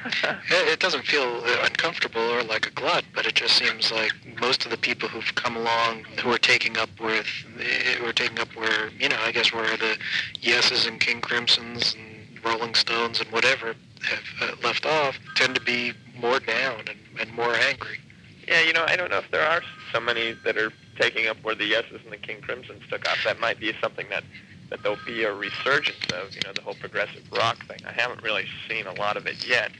It, 0.50 0.79
doesn't 0.79 1.05
feel 1.05 1.43
uncomfortable 1.65 2.21
or 2.21 2.41
like 2.41 2.65
a 2.65 2.71
glut, 2.71 3.03
but 3.13 3.25
it 3.25 3.36
just 3.36 3.57
seems 3.57 3.91
like 3.91 4.12
most 4.39 4.63
of 4.63 4.71
the 4.71 4.77
people 4.77 5.09
who've 5.09 5.35
come 5.35 5.57
along 5.57 6.05
who 6.24 6.31
are 6.31 6.37
taking 6.37 6.77
up 6.77 6.89
with 7.01 7.25
who 7.25 8.05
are 8.05 8.13
taking 8.13 8.39
up 8.39 8.48
where 8.55 8.89
you 8.98 9.09
know 9.09 9.18
I 9.20 9.33
guess 9.33 9.51
where 9.51 9.75
the 9.75 9.98
Yeses 10.39 10.87
and 10.87 11.01
King 11.01 11.20
Crimsons 11.20 11.96
and 11.96 12.44
Rolling 12.46 12.75
Stones 12.75 13.20
and 13.20 13.29
whatever 13.29 13.75
have 14.03 14.50
uh, 14.50 14.55
left 14.64 14.85
off 14.85 15.18
tend 15.35 15.55
to 15.55 15.62
be 15.62 15.94
more 16.20 16.40
down 16.40 16.79
and, 16.79 16.98
and 17.20 17.33
more 17.33 17.53
angry. 17.55 18.00
Yeah, 18.48 18.62
you 18.62 18.74
know, 18.74 18.85
I 18.88 18.96
don't 18.96 19.12
know 19.12 19.20
if 19.20 19.29
there 19.31 19.48
are 19.48 19.62
so 19.94 20.00
many 20.00 20.33
that 20.44 20.57
are 20.57 20.72
taking 21.00 21.27
up 21.27 21.38
where 21.44 21.55
the 21.55 21.70
Yeses 21.72 22.01
and 22.03 22.12
the 22.12 22.18
King 22.18 22.42
Crimsons 22.42 22.81
took 22.90 23.07
off. 23.07 23.20
That 23.24 23.40
might 23.40 23.59
be 23.59 23.74
something 23.81 24.07
that 24.09 24.24
that 24.70 24.83
there'll 24.83 24.98
be 25.05 25.24
a 25.24 25.33
resurgence 25.33 26.05
of. 26.14 26.33
You 26.35 26.42
know, 26.44 26.53
the 26.53 26.62
whole 26.62 26.75
progressive 26.75 27.24
rock 27.31 27.66
thing. 27.68 27.79
I 27.85 27.92
haven't 27.92 28.24
really 28.24 28.46
seen 28.68 28.88
a 28.88 28.94
lot 28.94 29.18
of 29.18 29.25
it 29.27 29.48
yet. 29.48 29.72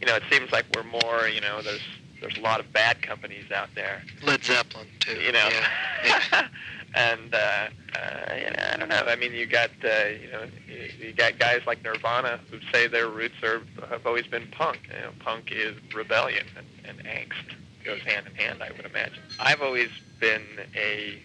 You 0.00 0.06
know, 0.06 0.14
it 0.16 0.22
seems 0.30 0.50
like 0.52 0.66
we're 0.74 0.82
more. 0.84 1.28
You 1.28 1.40
know, 1.40 1.62
there's 1.62 1.82
there's 2.20 2.36
a 2.36 2.40
lot 2.40 2.60
of 2.60 2.72
bad 2.72 3.00
companies 3.02 3.50
out 3.50 3.68
there. 3.74 4.02
Led 4.22 4.44
Zeppelin 4.44 4.86
too. 5.00 5.14
You 5.20 5.32
know, 5.32 5.48
Yeah. 5.48 5.68
yeah. 6.32 6.48
And 6.94 7.34
uh, 7.34 7.38
uh, 7.38 8.34
you 8.34 8.50
know, 8.50 8.70
I 8.72 8.76
don't 8.76 8.88
know. 8.88 9.02
I 9.06 9.16
mean, 9.16 9.32
you 9.32 9.46
got 9.46 9.70
uh, 9.84 10.06
you 10.08 10.30
know, 10.30 10.46
you, 10.68 11.06
you 11.08 11.12
got 11.12 11.38
guys 11.38 11.62
like 11.66 11.82
Nirvana 11.84 12.40
who 12.50 12.58
say 12.72 12.86
their 12.86 13.08
roots 13.08 13.42
are 13.42 13.62
have 13.88 14.06
always 14.06 14.26
been 14.26 14.46
punk. 14.48 14.80
You 14.88 15.02
know, 15.02 15.12
punk 15.20 15.52
is 15.52 15.74
rebellion 15.94 16.46
and, 16.56 16.98
and 16.98 17.06
angst 17.06 17.56
goes 17.84 18.00
hand 18.02 18.26
in 18.26 18.34
hand. 18.34 18.62
I 18.62 18.70
would 18.72 18.84
imagine. 18.84 19.22
I've 19.38 19.62
always 19.62 19.88
been 20.18 20.42
a 20.74 21.18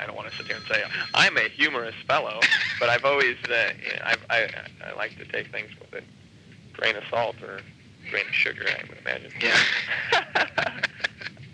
I 0.00 0.06
don't 0.06 0.16
want 0.16 0.30
to 0.30 0.36
sit 0.36 0.46
here 0.46 0.56
and 0.56 0.64
say 0.66 0.82
I'm 1.14 1.36
a 1.36 1.48
humorous 1.48 1.96
fellow, 2.06 2.40
but 2.80 2.88
I've 2.88 3.04
always 3.04 3.36
uh, 3.48 3.70
you 3.82 3.92
know, 3.92 4.02
I've, 4.04 4.26
I 4.30 4.48
I 4.86 4.96
like 4.96 5.16
to 5.18 5.24
take 5.24 5.50
things 5.50 5.70
with 5.78 6.02
a 6.02 6.76
grain 6.76 6.96
of 6.96 7.04
salt 7.10 7.36
or 7.42 7.60
grain 8.10 8.26
of 8.26 8.34
sugar. 8.34 8.64
I 8.68 8.88
would 8.88 8.98
imagine. 8.98 9.32
Yeah. 9.40 10.80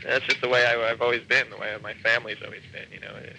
That's 0.04 0.24
just 0.24 0.40
the 0.40 0.48
way 0.48 0.64
I, 0.64 0.90
I've 0.90 1.02
always 1.02 1.22
been, 1.22 1.50
the 1.50 1.56
way 1.56 1.76
my 1.82 1.94
family's 1.94 2.38
always 2.44 2.62
been. 2.72 2.90
You 2.92 3.00
know, 3.00 3.14
it, 3.16 3.36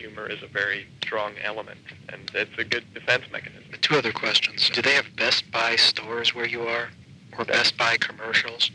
humor 0.00 0.26
is 0.26 0.42
a 0.42 0.46
very 0.46 0.86
strong 1.02 1.34
element, 1.42 1.80
and 2.08 2.30
it's 2.34 2.56
a 2.58 2.64
good 2.64 2.84
defense 2.94 3.24
mechanism. 3.30 3.64
Two 3.80 3.96
other 3.96 4.12
questions. 4.12 4.70
Do 4.70 4.82
they 4.82 4.94
have 4.94 5.06
Best 5.16 5.50
Buy 5.50 5.76
stores 5.76 6.34
where 6.34 6.46
you 6.46 6.62
are, 6.62 6.88
or 7.36 7.44
Best 7.44 7.76
Buy 7.76 7.96
commercials? 7.98 8.70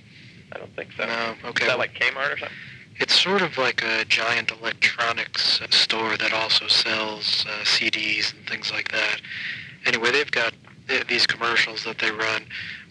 I 0.52 0.60
don't 0.60 0.76
think 0.76 0.92
so. 0.98 1.06
No. 1.06 1.36
Okay. 1.46 1.66
Is 1.66 1.70
that 1.70 1.80
like 1.80 1.94
Kmart 1.94 2.34
or 2.34 2.38
something? 2.38 2.58
It's 2.98 3.20
sort 3.20 3.42
of 3.42 3.58
like 3.58 3.84
a 3.84 4.06
giant 4.06 4.52
electronics 4.52 5.62
uh, 5.62 5.68
store 5.70 6.16
that 6.18 6.32
also 6.32 6.68
sells 6.68 7.46
uh, 7.48 7.64
CDs 7.64 8.34
and 8.34 8.48
things 8.48 8.72
like 8.72 8.90
that. 8.92 9.20
Anyway, 9.86 10.12
they've 10.12 10.32
got 10.32 10.54
these 11.08 11.28
commercials 11.28 11.84
that 11.84 12.00
they 12.00 12.12
run 12.12 12.46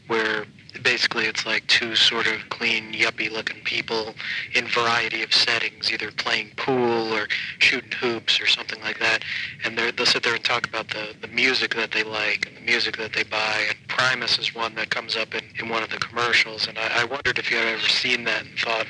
where 0.09 0.45
basically 0.83 1.25
it's 1.27 1.47
like 1.47 1.67
two 1.67 1.95
sort 1.95 2.27
of 2.27 2.41
clean, 2.51 2.93
yuppie-looking 2.93 3.63
people 3.65 4.15
in 4.55 4.67
variety 4.69 5.23
of 5.23 5.33
settings, 5.33 5.91
either 5.93 6.11
playing 6.13 6.51
pool 6.57 7.13
or 7.15 7.27
shooting 7.59 7.93
hoops 7.93 8.41
or 8.41 8.47
something 8.47 8.81
like 8.83 8.99
that. 8.99 9.23
And 9.65 9.77
they're, 9.79 9.93
they'll 9.93 10.07
sit 10.07 10.23
there 10.23 10.35
and 10.35 10.45
talk 10.45 10.67
about 10.69 10.89
the, 10.89 11.15
the 11.21 11.29
music 11.29 11.75
that 11.77 11.93
they 11.93 12.03
like 12.03 12.47
and 12.47 12.57
the 12.57 12.61
music 12.61 12.97
that 12.99 13.13
they 13.13 13.23
buy. 13.25 13.65
And 13.69 13.77
Primus 13.89 14.39
is 14.39 14.55
one 14.55 14.75
that 14.75 14.91
comes 14.91 15.17
up 15.17 15.35
in, 15.35 15.45
in 15.59 15.69
one 15.69 15.83
of 15.83 15.91
the 15.91 15.99
commercials. 15.99 16.67
And 16.67 16.79
I, 16.79 17.03
I 17.03 17.05
wondered 17.05 17.39
if 17.39 17.51
you 17.51 17.57
had 17.57 17.69
ever 17.69 17.81
seen 17.89 18.25
that 18.25 18.45
and 18.45 18.59
thought 18.59 18.87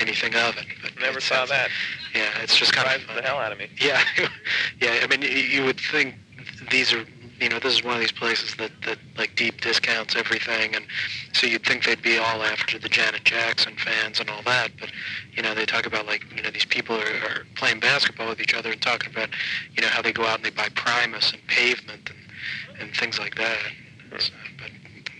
anything 0.00 0.34
of 0.34 0.56
it. 0.56 0.66
But 0.82 0.92
Never 1.00 1.18
it 1.18 1.22
saw 1.22 1.36
sounds- 1.46 1.50
that. 1.50 1.70
Yeah, 2.14 2.30
it's 2.42 2.56
just 2.56 2.72
kind 2.72 2.88
of 3.02 3.14
the 3.14 3.22
hell 3.22 3.36
out 3.38 3.52
of 3.52 3.58
me. 3.58 3.68
Yeah, 3.80 4.02
yeah. 4.80 5.00
I 5.02 5.06
mean, 5.08 5.20
you, 5.22 5.28
you 5.28 5.64
would 5.64 5.78
think 5.78 6.14
these 6.70 6.92
are, 6.92 7.04
you 7.40 7.48
know, 7.48 7.58
this 7.58 7.74
is 7.74 7.84
one 7.84 7.94
of 7.94 8.00
these 8.00 8.12
places 8.12 8.54
that 8.56 8.72
that 8.84 8.98
like 9.16 9.34
deep 9.36 9.60
discounts 9.60 10.16
everything, 10.16 10.74
and 10.74 10.84
so 11.32 11.46
you'd 11.46 11.64
think 11.64 11.84
they'd 11.84 12.02
be 12.02 12.18
all 12.18 12.42
after 12.42 12.78
the 12.78 12.88
Janet 12.88 13.24
Jackson 13.24 13.76
fans 13.76 14.20
and 14.20 14.28
all 14.30 14.42
that. 14.42 14.70
But 14.80 14.90
you 15.32 15.42
know, 15.42 15.54
they 15.54 15.66
talk 15.66 15.86
about 15.86 16.06
like, 16.06 16.24
you 16.34 16.42
know, 16.42 16.50
these 16.50 16.64
people 16.64 16.96
are, 16.96 17.14
are 17.28 17.46
playing 17.56 17.80
basketball 17.80 18.28
with 18.28 18.40
each 18.40 18.54
other 18.54 18.70
and 18.72 18.80
talking 18.82 19.12
about, 19.12 19.28
you 19.74 19.82
know, 19.82 19.88
how 19.88 20.02
they 20.02 20.12
go 20.12 20.24
out 20.24 20.36
and 20.36 20.44
they 20.44 20.50
buy 20.50 20.68
Primus 20.74 21.32
and 21.32 21.46
Pavement 21.46 22.10
and 22.10 22.18
and 22.80 22.94
things 22.94 23.18
like 23.18 23.34
that. 23.36 23.58
So, 24.18 24.32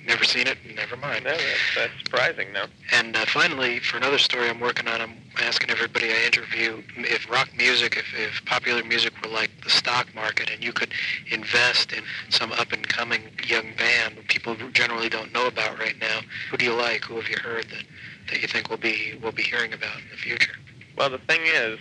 never 0.09 0.25
seen 0.25 0.47
it. 0.47 0.59
Never 0.75 0.97
mind. 0.97 1.25
No, 1.25 1.31
that's, 1.31 1.75
that's 1.77 1.93
surprising, 2.03 2.53
no. 2.53 2.65
And 2.93 3.15
uh, 3.15 3.27
finally, 3.27 3.79
for 3.79 3.99
another 3.99 4.19
story 4.19 4.49
I'm 4.49 4.59
working 4.59 4.89
on, 4.89 5.01
I'm 5.01 5.19
asking 5.41 5.71
everybody 5.71 6.11
I 6.11 6.25
interview 6.25 6.83
if 6.97 7.31
rock 7.31 7.49
music, 7.57 7.97
if, 7.97 8.07
if 8.17 8.45
popular 8.47 8.83
music 8.83 9.13
were 9.23 9.31
like 9.31 9.51
the 9.63 9.71
stock 9.71 10.13
market 10.15 10.51
and 10.51 10.65
you 10.65 10.73
could 10.73 10.93
invest 11.31 11.93
in 11.93 12.03
some 12.31 12.53
up-and-coming 12.53 13.23
young 13.47 13.75
band 13.77 14.17
people 14.29 14.57
generally 14.73 15.09
don't 15.09 15.33
know 15.33 15.47
about 15.47 15.79
right 15.79 15.99
now, 16.01 16.21
who 16.51 16.57
do 16.57 16.65
you 16.65 16.75
like? 16.75 17.05
Who 17.05 17.17
have 17.17 17.29
you 17.29 17.37
heard 17.43 17.67
that, 17.71 17.85
that 18.31 18.43
you 18.43 18.49
think 18.49 18.69
we'll 18.69 18.79
be, 18.79 19.19
we'll 19.23 19.33
be 19.33 19.43
hearing 19.43 19.73
about 19.73 19.97
in 19.99 20.09
the 20.11 20.17
future? 20.17 20.55
Well, 20.97 21.11
the 21.11 21.19
thing 21.19 21.43
is, 21.45 21.79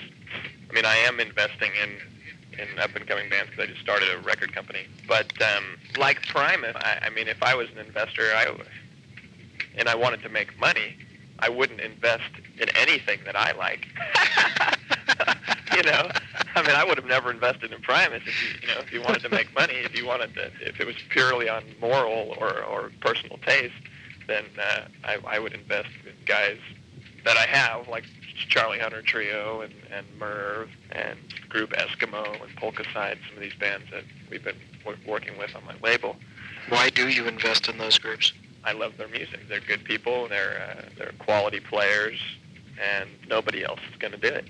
I 0.70 0.74
mean, 0.74 0.86
I 0.86 0.96
am 0.98 1.20
investing 1.20 1.72
in 1.82 1.98
in 2.60 2.80
up 2.80 2.96
and 2.96 3.08
coming 3.08 3.30
bands 3.30 3.50
because 3.50 3.66
I 3.66 3.72
just 3.72 3.82
started 3.82 4.10
a 4.14 4.20
record 4.20 4.54
company. 4.54 4.88
But 5.08 5.28
um, 5.42 5.78
like 5.98 6.26
Primus, 6.28 6.76
I, 6.76 7.00
I 7.04 7.10
mean, 7.10 7.28
if 7.28 7.42
I 7.42 7.56
was 7.56 7.70
an 7.72 7.80
investor, 7.80 8.24
I 8.36 8.56
and 9.78 9.88
I 9.88 9.96
wanted 9.96 10.22
to 10.24 10.30
make 10.30 10.60
money, 10.60 10.96
I 11.40 11.50
wouldn't 11.50 11.80
invest 11.80 12.32
in 12.60 12.70
anything 12.76 13.20
that 13.26 13.36
I 13.36 13.52
like. 13.54 13.88
you 15.76 15.84
know, 15.84 16.10
I 16.56 16.62
mean, 16.64 16.76
I 16.76 16.84
would 16.84 16.98
have 16.98 17.06
never 17.06 17.32
invested 17.32 17.72
in 17.72 17.82
Primus 17.82 18.24
if 18.26 18.42
you, 18.42 18.60
you 18.62 18.74
know, 18.74 18.82
if 18.82 18.92
you 18.92 19.02
wanted 19.02 19.22
to 19.24 19.30
make 19.30 19.54
money. 19.54 19.76
If 19.76 19.96
you 19.96 20.08
wanted 20.08 20.34
to, 20.36 20.52
if 20.62 20.80
it 20.80 20.88
was 20.88 20.96
purely 21.10 21.48
on 21.48 21.64
moral 21.80 22.36
or, 22.40 22.64
or 22.64 22.92
personal 23.02 23.38
taste, 23.46 23.76
then 24.28 24.46
uh, 24.60 24.82
I, 25.04 25.20
I 25.28 25.40
would 25.40 25.54
invest 25.54 25.90
in 26.06 26.14
guys 26.26 26.58
that 27.24 27.38
I 27.38 27.46
have, 27.46 27.88
like 27.88 28.06
Charlie 28.48 28.80
Hunter 28.80 29.02
Trio 29.02 29.62
and, 29.62 29.74
and 29.92 30.06
Mirv 30.20 30.70
and 30.92 31.18
Group 31.50 31.72
Eskimo 31.72 32.42
and 32.42 32.56
Polka 32.56 32.84
Side, 32.94 33.18
some 33.28 33.38
of 33.38 33.42
these 33.42 33.56
bands 33.56 33.86
that 33.92 34.04
we've 34.30 34.44
been 34.44 34.58
w- 34.84 35.00
working 35.08 35.38
with 35.38 35.56
on 35.56 35.64
my 35.66 35.76
label. 35.82 36.16
Why 36.70 36.90
do 36.90 37.08
you 37.08 37.26
invest 37.26 37.70
in 37.70 37.78
those 37.78 37.98
groups? 37.98 38.34
I 38.64 38.74
love 38.74 38.98
their 38.98 39.08
music. 39.08 39.48
They're 39.48 39.62
good 39.62 39.84
people. 39.86 40.28
They're 40.28 40.76
uh, 40.78 40.90
they're 40.98 41.14
quality 41.20 41.60
players, 41.60 42.20
and 42.82 43.10
nobody 43.30 43.64
else 43.64 43.80
is 43.90 43.96
going 43.98 44.12
to 44.12 44.20
do 44.20 44.28
it. 44.28 44.46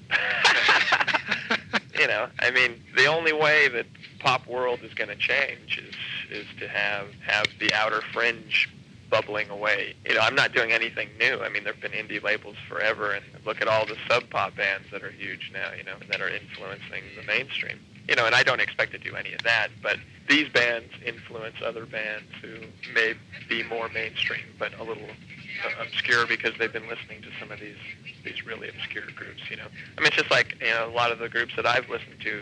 you 2.00 2.08
know, 2.08 2.28
I 2.40 2.50
mean, 2.52 2.82
the 2.96 3.06
only 3.06 3.34
way 3.34 3.68
that 3.68 3.86
pop 4.20 4.48
world 4.48 4.80
is 4.82 4.94
going 4.96 5.10
to 5.10 5.16
change 5.16 5.80
is 5.80 5.96
is 6.40 6.48
to 6.60 6.68
have 6.68 7.08
have 7.26 7.46
the 7.60 7.72
outer 7.74 8.02
fringe 8.12 8.70
bubbling 9.10 9.50
away. 9.50 9.96
You 10.06 10.16
know, 10.16 10.22
I'm 10.22 10.36
not 10.36 10.54
doing 10.54 10.72
anything 10.72 11.10
new. 11.20 11.40
I 11.42 11.50
mean, 11.50 11.64
there've 11.64 11.80
been 11.80 11.92
indie 11.92 12.22
labels 12.22 12.56
forever, 12.68 13.12
and 13.12 13.24
look 13.46 13.62
at 13.62 13.68
all 13.68 13.86
the 13.86 13.98
sub 14.10 14.30
pop 14.30 14.56
bands 14.56 14.88
that 14.92 15.04
are 15.04 15.12
huge 15.12 15.52
now. 15.54 15.72
You 15.78 15.84
know, 15.84 15.96
that 16.10 16.22
are 16.22 16.30
influencing 16.30 17.04
the 17.20 17.24
mainstream. 17.24 17.80
You 18.08 18.16
know, 18.16 18.26
and 18.26 18.34
I 18.34 18.44
don't 18.44 18.62
expect 18.62 18.94
to 18.94 18.98
do 18.98 19.16
any 19.16 19.34
of 19.34 19.44
that, 19.44 19.68
but 19.82 19.98
these 20.30 20.48
bands 20.50 20.94
influence 21.06 21.56
other 21.64 21.86
bands 21.86 22.26
who 22.42 22.60
may 22.94 23.16
be 23.50 23.64
more 23.64 23.90
mainstream, 23.90 24.46
but 24.58 24.78
a 24.80 24.84
little 24.84 25.04
uh, 25.04 25.84
obscure 25.84 26.26
because 26.26 26.54
they've 26.58 26.72
been 26.72 26.88
listening 26.88 27.22
to 27.22 27.30
some 27.40 27.52
of 27.52 27.60
these 27.60 27.78
these 28.24 28.46
really 28.46 28.70
obscure 28.70 29.06
groups. 29.16 29.50
You 29.50 29.58
know, 29.58 29.68
I 29.98 30.02
mean, 30.02 30.08
it's 30.08 30.18
just 30.18 30.32
like 30.32 30.58
you 30.62 30.68
know 30.68 30.90
a 30.90 30.96
lot 30.96 31.12
of 31.12 31.20
the 31.20 31.30
groups 31.30 31.56
that 31.56 31.66
I've 31.66 31.90
listened 31.90 32.20
to 32.22 32.42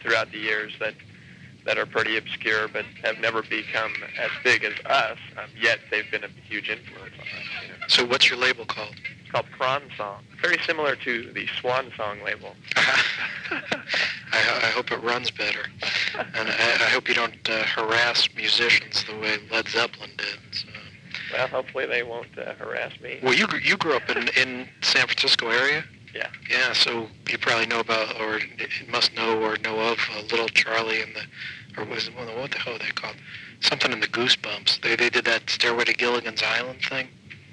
throughout 0.00 0.30
the 0.30 0.38
years 0.38 0.72
that 0.80 0.94
that 1.64 1.78
are 1.78 1.86
pretty 1.86 2.16
obscure 2.16 2.68
but 2.68 2.84
have 3.02 3.18
never 3.18 3.42
become 3.42 3.92
as 4.18 4.30
big 4.42 4.64
as 4.64 4.74
us. 4.86 5.18
Um, 5.36 5.50
yet 5.60 5.78
they've 5.90 6.10
been 6.10 6.24
a 6.24 6.28
huge 6.48 6.68
influence 6.68 7.14
on 7.14 7.26
us. 7.26 7.44
You 7.62 7.68
know. 7.68 7.86
So 7.88 8.04
what's 8.06 8.30
your 8.30 8.38
label 8.38 8.64
called? 8.64 8.94
It's 9.20 9.30
called 9.30 9.46
Prawn 9.56 9.82
Song. 9.96 10.22
Very 10.40 10.58
similar 10.66 10.96
to 10.96 11.32
the 11.32 11.46
Swan 11.60 11.92
Song 11.96 12.18
label. 12.24 12.54
I, 12.76 13.60
I 14.32 14.70
hope 14.74 14.90
it 14.92 15.02
runs 15.02 15.30
better, 15.30 15.66
and 16.14 16.48
I, 16.48 16.52
I 16.52 16.88
hope 16.90 17.08
you 17.08 17.14
don't 17.14 17.36
uh, 17.48 17.62
harass 17.64 18.28
musicians 18.36 19.04
the 19.04 19.18
way 19.18 19.38
Led 19.50 19.68
Zeppelin 19.68 20.10
did. 20.16 20.38
So. 20.52 20.68
Well, 21.32 21.48
hopefully 21.48 21.86
they 21.86 22.02
won't 22.02 22.38
uh, 22.38 22.54
harass 22.54 22.92
me. 23.00 23.18
Well, 23.22 23.34
you 23.34 23.46
you 23.62 23.76
grew 23.76 23.94
up 23.94 24.08
in 24.08 24.28
in 24.28 24.68
San 24.82 25.06
Francisco 25.06 25.48
area. 25.50 25.84
Yeah. 26.14 26.28
Yeah, 26.48 26.72
so 26.72 27.08
you 27.28 27.38
probably 27.38 27.66
know 27.66 27.80
about, 27.80 28.20
or 28.20 28.40
must 28.90 29.14
know 29.14 29.40
or 29.42 29.56
know 29.58 29.92
of 29.92 29.98
uh, 30.14 30.22
Little 30.22 30.48
Charlie 30.48 31.02
and 31.02 31.14
the, 31.14 31.80
or 31.80 31.84
was 31.84 32.08
it, 32.08 32.14
what 32.16 32.50
the 32.50 32.58
hell 32.58 32.78
they 32.78 32.90
called? 32.90 33.16
Something 33.60 33.92
in 33.92 34.00
the 34.00 34.06
Goosebumps. 34.06 34.80
They 34.82 34.96
they 34.96 35.10
did 35.10 35.24
that 35.24 35.50
Stairway 35.50 35.84
to 35.84 35.92
Gilligan's 35.92 36.42
Island 36.42 36.80
thing. 36.82 37.08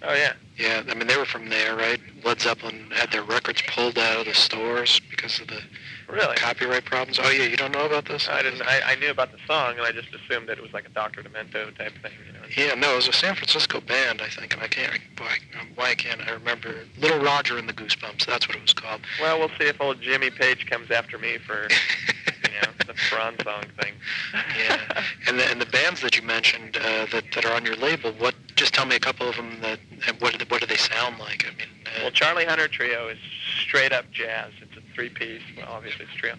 Oh 0.08 0.14
yeah. 0.14 0.34
Yeah, 0.58 0.84
I 0.90 0.94
mean 0.94 1.08
they 1.08 1.18
were 1.18 1.26
from 1.26 1.50
there, 1.50 1.76
right? 1.76 2.00
Led 2.24 2.40
Zeppelin 2.40 2.90
had 2.96 3.12
their 3.12 3.24
records 3.24 3.62
pulled 3.68 3.98
out 3.98 4.20
of 4.20 4.26
the 4.26 4.34
stores 4.34 5.02
because 5.10 5.40
of 5.40 5.48
the 5.48 5.62
Really? 6.08 6.36
copyright 6.36 6.86
problems. 6.86 7.20
Oh 7.22 7.30
yeah, 7.30 7.46
you 7.46 7.58
don't 7.58 7.72
know 7.72 7.86
about 7.86 8.06
this? 8.06 8.30
I 8.30 8.44
didn't. 8.44 8.62
I, 8.62 8.92
I 8.92 8.96
knew 8.96 9.10
about 9.10 9.32
the 9.32 9.40
song, 9.48 9.72
and 9.78 9.82
I 9.82 9.92
just 9.92 10.10
assumed 10.14 10.48
that 10.50 10.58
it 10.58 10.62
was 10.62 10.72
like 10.72 10.86
a 10.86 10.90
Doctor 10.90 11.24
Demento 11.24 11.76
type 11.76 11.94
thing. 12.02 12.12
You 12.28 12.34
know. 12.34 12.40
Yeah, 12.56 12.76
no, 12.76 12.94
it 12.94 12.98
was 12.98 13.08
a 13.08 13.14
San 13.14 13.34
Francisco 13.36 13.82
band, 13.82 14.22
I 14.22 14.30
think, 14.30 14.54
and 14.54 14.62
I 14.62 14.68
can't. 14.68 15.00
Why, 15.18 15.38
why 15.74 15.90
I 15.90 15.96
can't 15.96 16.22
I 16.22 16.32
remember? 16.32 16.76
Little 17.00 17.20
Roger 17.20 17.58
and 17.58 17.68
the 17.68 17.74
Goosebumps. 17.74 18.26
That's 18.26 18.48
what 18.48 18.56
it 18.56 18.62
was 18.62 18.74
called. 18.74 19.02
Well, 19.20 19.40
we'll 19.40 19.50
see 19.60 19.66
if 19.66 19.82
old 19.82 20.00
Jimmy 20.00 20.30
Page 20.30 20.68
comes 20.70 20.92
after 20.92 21.18
me 21.18 21.40
for 21.40 21.68
you 22.56 22.62
know 22.62 22.74
the 22.88 22.94
prawn 23.10 23.36
song 23.44 23.64
thing. 23.80 23.94
yeah, 24.34 25.04
and 25.28 25.40
the 25.40 25.46
and 25.50 25.60
the 25.62 25.66
bands 25.66 26.02
that 26.02 26.16
you 26.16 26.24
mentioned 26.24 26.78
uh, 26.78 27.06
that 27.12 27.26
that 27.34 27.46
are 27.46 27.54
on 27.54 27.66
your 27.66 27.76
label. 27.76 28.12
What? 28.14 28.36
Just 28.56 28.74
tell 28.74 28.86
me 28.86 28.96
a 28.96 29.00
couple 29.00 29.28
of 29.28 29.36
them. 29.36 29.60
That 29.62 29.80
and 30.08 30.20
what 30.22 30.32
do 30.32 30.38
they, 30.38 30.46
what 30.46 30.62
do 30.62 30.68
they 30.68 30.78
sound 30.78 31.20
like? 31.20 31.46
I 31.46 31.50
mean, 31.50 31.68
uh, 31.86 31.90
Well, 32.04 32.12
Charlie 32.12 32.46
Hunter 32.46 32.68
Trio 32.68 33.08
is 33.08 33.18
straight 33.62 33.92
up 33.92 34.10
jazz. 34.12 34.52
It's 34.62 34.78
a 34.78 34.82
three-piece. 34.94 35.42
Well, 35.58 35.68
obviously 35.70 36.06
it's 36.06 36.14
a 36.14 36.18
trio. 36.18 36.36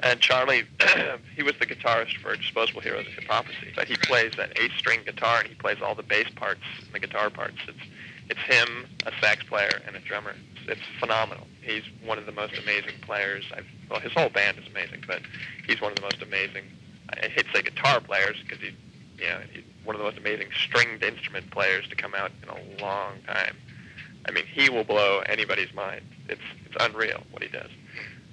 And 0.00 0.20
Charlie, 0.20 0.64
he 1.36 1.42
was 1.42 1.54
the 1.58 1.66
guitarist 1.66 2.18
for 2.18 2.36
Disposable 2.36 2.80
Heroes 2.80 3.06
of 3.06 3.12
Hiphoprisy, 3.12 3.74
but 3.74 3.86
he 3.88 3.96
plays 3.96 4.32
an 4.38 4.50
eight-string 4.56 5.00
guitar 5.06 5.40
and 5.40 5.48
he 5.48 5.54
plays 5.54 5.78
all 5.82 5.94
the 5.94 6.02
bass 6.02 6.28
parts 6.34 6.60
and 6.84 6.92
the 6.92 6.98
guitar 6.98 7.30
parts. 7.30 7.56
It's 7.68 7.78
it's 8.30 8.40
him, 8.40 8.86
a 9.06 9.12
sax 9.20 9.44
player, 9.44 9.80
and 9.86 9.96
a 9.96 10.00
drummer. 10.00 10.34
It's, 10.66 10.80
phenomenal. 10.98 11.46
He's 11.60 11.82
one 12.04 12.18
of 12.18 12.24
the 12.24 12.32
most 12.32 12.56
amazing 12.56 12.94
players. 13.02 13.44
I've 13.54 13.66
well, 13.90 14.00
his 14.00 14.12
whole 14.12 14.30
band 14.30 14.58
is 14.58 14.66
amazing, 14.66 15.04
but 15.06 15.20
he's 15.66 15.80
one 15.80 15.92
of 15.92 15.96
the 15.96 16.02
most 16.02 16.22
amazing. 16.22 16.64
I 17.10 17.26
hate 17.28 17.46
to 17.46 17.52
say 17.54 17.62
guitar 17.62 18.00
players 18.00 18.36
because 18.42 18.58
he, 18.62 18.74
you 19.18 19.28
know, 19.28 19.40
he's 19.52 19.62
one 19.84 19.94
of 19.94 20.00
the 20.00 20.06
most 20.06 20.16
amazing 20.16 20.48
stringed 20.56 21.02
instrument 21.02 21.50
players 21.50 21.86
to 21.88 21.96
come 21.96 22.14
out 22.14 22.32
in 22.42 22.48
a 22.48 22.82
long 22.82 23.20
time. 23.26 23.56
I 24.26 24.30
mean, 24.30 24.44
he 24.46 24.70
will 24.70 24.84
blow 24.84 25.20
anybody's 25.26 25.72
mind. 25.74 26.02
It's 26.28 26.40
it's 26.64 26.76
unreal 26.80 27.22
what 27.30 27.42
he 27.42 27.48
does. 27.48 27.70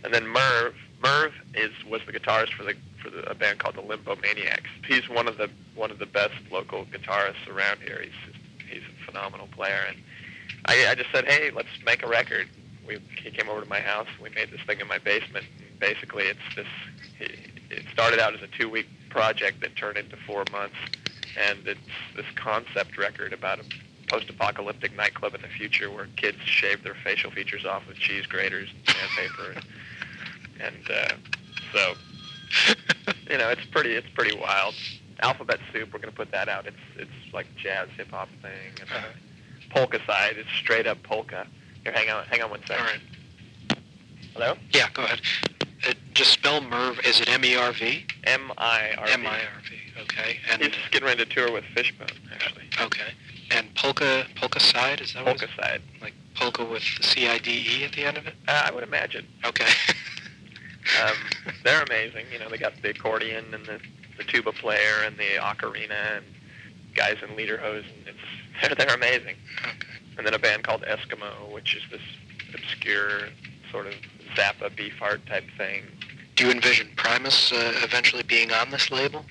And 0.04 0.14
then 0.14 0.26
Mirv, 0.26 0.74
Mirv 1.02 1.34
is 1.54 1.72
was 1.86 2.02
the 2.06 2.14
guitarist 2.14 2.54
for 2.54 2.64
the 2.64 2.76
for 3.04 3.10
the, 3.10 3.30
a 3.30 3.36
band 3.36 3.60
called 3.60 3.76
the 3.76 3.82
Limbo 3.82 4.16
Maniacs. 4.16 4.70
He's 4.88 5.10
one 5.10 5.28
of 5.28 5.38
the 5.38 5.50
one 5.76 5.92
of 5.92 6.00
the 6.00 6.06
best 6.06 6.36
local 6.50 6.86
guitarists 6.86 7.48
around 7.50 7.80
here. 7.82 8.02
He's 8.02 8.36
a 8.36 8.41
phenomenal 9.12 9.48
player, 9.48 9.82
and 9.88 9.98
I 10.66 10.88
I 10.90 10.96
just 10.96 11.12
said, 11.12 11.26
hey, 11.26 11.52
let's 11.52 11.70
make 11.86 12.04
a 12.04 12.08
record. 12.08 12.48
We 12.88 13.00
he 13.24 13.32
came 13.32 13.50
over 13.50 13.62
to 13.62 13.70
my 13.70 13.80
house. 13.80 14.08
We 14.22 14.30
made 14.30 14.52
this 14.52 14.62
thing 14.66 14.80
in 14.80 14.88
my 14.88 14.98
basement. 14.98 15.46
And 15.60 15.80
basically, 15.80 16.26
it's 16.26 16.56
this. 16.56 16.68
It, 17.20 17.32
started 17.94 18.20
out 18.20 18.34
as 18.34 18.42
a 18.42 18.48
two-week 18.48 18.88
project 19.10 19.62
that 19.62 19.76
turned 19.78 19.98
into 19.98 20.18
four 20.28 20.44
months, 20.52 20.76
and 21.40 21.60
it's 21.66 21.80
this 22.18 22.26
concept 22.36 22.98
record 22.98 23.32
about 23.32 23.60
a 23.60 23.64
post-apocalyptic 24.10 24.94
nightclub 24.98 25.34
in 25.36 25.42
the 25.42 25.48
future 25.48 25.90
where 25.90 26.08
kids 26.18 26.38
shave 26.44 26.84
their 26.84 26.96
facial 27.02 27.32
features 27.32 27.66
off 27.66 27.88
with 27.88 27.96
cheese 27.96 28.26
graters 28.26 28.68
and 28.74 28.96
sandpaper, 28.96 29.52
and, 30.60 30.76
and 30.76 30.92
uh, 30.92 31.14
so 31.74 31.94
you 33.30 33.38
know 33.38 33.50
it's 33.50 33.66
pretty 33.72 33.94
it's 33.94 34.10
pretty 34.14 34.38
wild. 34.38 34.76
Alphabet 35.22 35.60
Soup, 35.72 35.92
we're 35.94 36.00
gonna 36.00 36.12
put 36.12 36.32
that 36.32 36.50
out. 36.50 36.66
It's 36.68 36.78
it's 36.98 37.34
like 37.34 37.48
jazz 37.56 37.90
hip 37.98 38.10
hop 38.12 38.30
thing. 38.42 38.52
And, 38.82 38.90
uh, 38.92 39.76
Polkacide, 39.76 40.38
it's 40.38 40.50
straight 40.60 40.88
up 40.88 41.02
polka. 41.04 41.48
Here, 41.84 41.94
hang 41.94 42.10
on, 42.10 42.26
hang 42.26 42.42
on 42.42 42.50
one 42.50 42.60
all 42.62 42.68
second. 42.68 42.86
right. 42.86 43.80
Hello, 44.34 44.56
Yeah, 44.74 44.90
go 44.94 45.04
ahead. 45.04 45.22
Uh, 45.88 45.94
just 46.14 46.32
spell 46.32 46.62
Merv. 46.62 47.00
Is 47.06 47.20
it 47.22 47.30
M 47.30 47.44
E 47.46 47.56
R 47.56 47.72
V? 47.74 48.06
M 48.26 48.52
I 48.58 48.92
R 48.98 49.08
V. 49.08 49.14
M 49.14 49.28
I 49.28 49.40
R 49.40 49.62
V. 49.70 50.02
Okay. 50.02 50.38
And 50.52 50.62
He's 50.62 50.72
just 50.72 50.92
getting 50.92 51.08
ready 51.08 51.24
to 51.26 51.30
tour 51.34 51.52
with 51.52 51.64
Fishbone, 51.76 52.08
actually. 52.32 52.66
okay. 52.82 53.14
And 53.52 53.74
polka 53.76 54.26
polka 54.36 54.60
side 54.60 55.02
is 55.02 55.14
that 55.14 55.26
Polka 55.26 55.44
it's- 55.46 55.56
side. 55.58 55.82
like 56.02 56.14
polka 56.36 56.64
with 56.66 56.84
the 56.98 57.04
C 57.04 57.28
I 57.28 57.38
D 57.40 57.52
E 57.52 57.84
at 57.84 57.94
the 57.94 58.06
end 58.06 58.18
of 58.18 58.28
it? 58.28 58.36
Uh, 58.48 58.64
I 58.66 58.72
would 58.72 58.84
imagine. 58.84 59.26
Okay. 59.46 59.68
Um, 61.06 61.14
they're 61.64 61.84
amazing. 61.84 62.26
You 62.34 62.40
know, 62.40 62.50
they 62.50 62.58
got 62.58 62.74
the 62.82 62.90
accordion 62.90 63.54
and 63.54 63.64
the, 63.68 63.80
the 64.22 64.32
tuba 64.32 64.52
player 64.52 65.04
and 65.06 65.18
the 65.18 65.40
ocarina 65.40 66.18
and 66.18 66.26
guys 66.96 67.18
in 67.22 67.36
lederhosen. 67.36 67.86
It's 68.06 68.18
they're, 68.62 68.76
they're 68.76 68.96
amazing. 68.96 69.36
okay. 69.62 69.88
And 70.18 70.28
then 70.28 70.34
a 70.34 70.40
band 70.40 70.64
called 70.64 70.84
Eskimo, 70.84 71.52
which 71.52 71.76
is 71.76 71.84
this 71.90 72.02
obscure 72.54 73.30
sort 73.72 73.88
of 73.88 73.94
Zappa 74.36 74.70
Beefheart 74.70 75.26
type 75.28 75.46
thing. 75.58 75.84
Do 76.36 76.46
you 76.46 76.52
envision 76.52 76.90
Primus 76.96 77.52
uh, 77.52 77.74
eventually 77.78 78.24
being 78.24 78.52
on 78.52 78.70
this 78.70 78.92
label? 78.92 79.26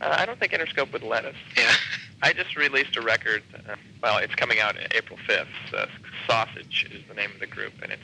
Uh, 0.00 0.14
I 0.18 0.26
don't 0.26 0.38
think 0.38 0.52
Interscope 0.52 0.92
would 0.92 1.02
let 1.02 1.24
us. 1.24 1.36
Yeah. 1.56 1.72
I 2.22 2.32
just 2.32 2.56
released 2.56 2.96
a 2.96 3.02
record. 3.02 3.42
Uh, 3.54 3.76
well, 4.02 4.18
it's 4.18 4.34
coming 4.34 4.58
out 4.58 4.76
April 4.94 5.18
5th. 5.28 5.46
Uh, 5.72 5.86
Sausage 6.26 6.88
is 6.92 7.02
the 7.08 7.14
name 7.14 7.30
of 7.32 7.40
the 7.40 7.46
group, 7.46 7.72
and 7.82 7.92
it's 7.92 8.02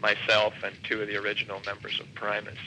myself 0.00 0.54
and 0.64 0.74
two 0.82 1.00
of 1.00 1.08
the 1.08 1.16
original 1.16 1.60
members 1.64 2.00
of 2.00 2.12
Primus. 2.14 2.58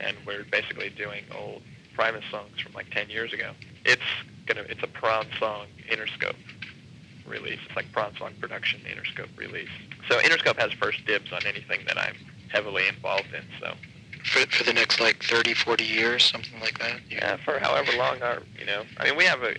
And 0.00 0.16
we're 0.26 0.44
basically 0.44 0.90
doing 0.90 1.24
old 1.34 1.62
Primus 1.96 2.24
songs 2.30 2.60
from 2.60 2.74
like 2.74 2.90
10 2.90 3.08
years 3.08 3.32
ago. 3.32 3.50
It's 3.84 4.02
gonna. 4.44 4.60
It's 4.68 4.82
a 4.82 4.86
Prawn 4.86 5.26
Song 5.40 5.66
Interscope 5.90 6.36
release. 7.26 7.58
It's 7.66 7.74
like 7.74 7.90
Prawn 7.90 8.12
Song 8.18 8.32
production 8.38 8.80
Interscope 8.80 9.36
release. 9.36 9.70
So 10.08 10.18
Interscope 10.18 10.58
has 10.58 10.72
first 10.74 11.04
dibs 11.06 11.32
on 11.32 11.40
anything 11.46 11.80
that 11.88 11.98
I'm 11.98 12.14
heavily 12.52 12.86
involved 12.86 13.28
in. 13.34 13.42
So 13.60 13.72
For, 14.24 14.40
for 14.48 14.64
the 14.64 14.74
next 14.74 15.00
like 15.00 15.22
30, 15.24 15.54
40 15.54 15.84
years, 15.84 16.22
something 16.24 16.60
like 16.60 16.78
that? 16.78 17.00
You- 17.08 17.16
yeah, 17.18 17.36
for 17.38 17.58
however 17.58 17.90
long 17.96 18.20
our, 18.22 18.42
you 18.58 18.66
know, 18.66 18.82
I 18.98 19.04
mean, 19.04 19.16
we 19.16 19.24
have 19.24 19.42
a, 19.42 19.56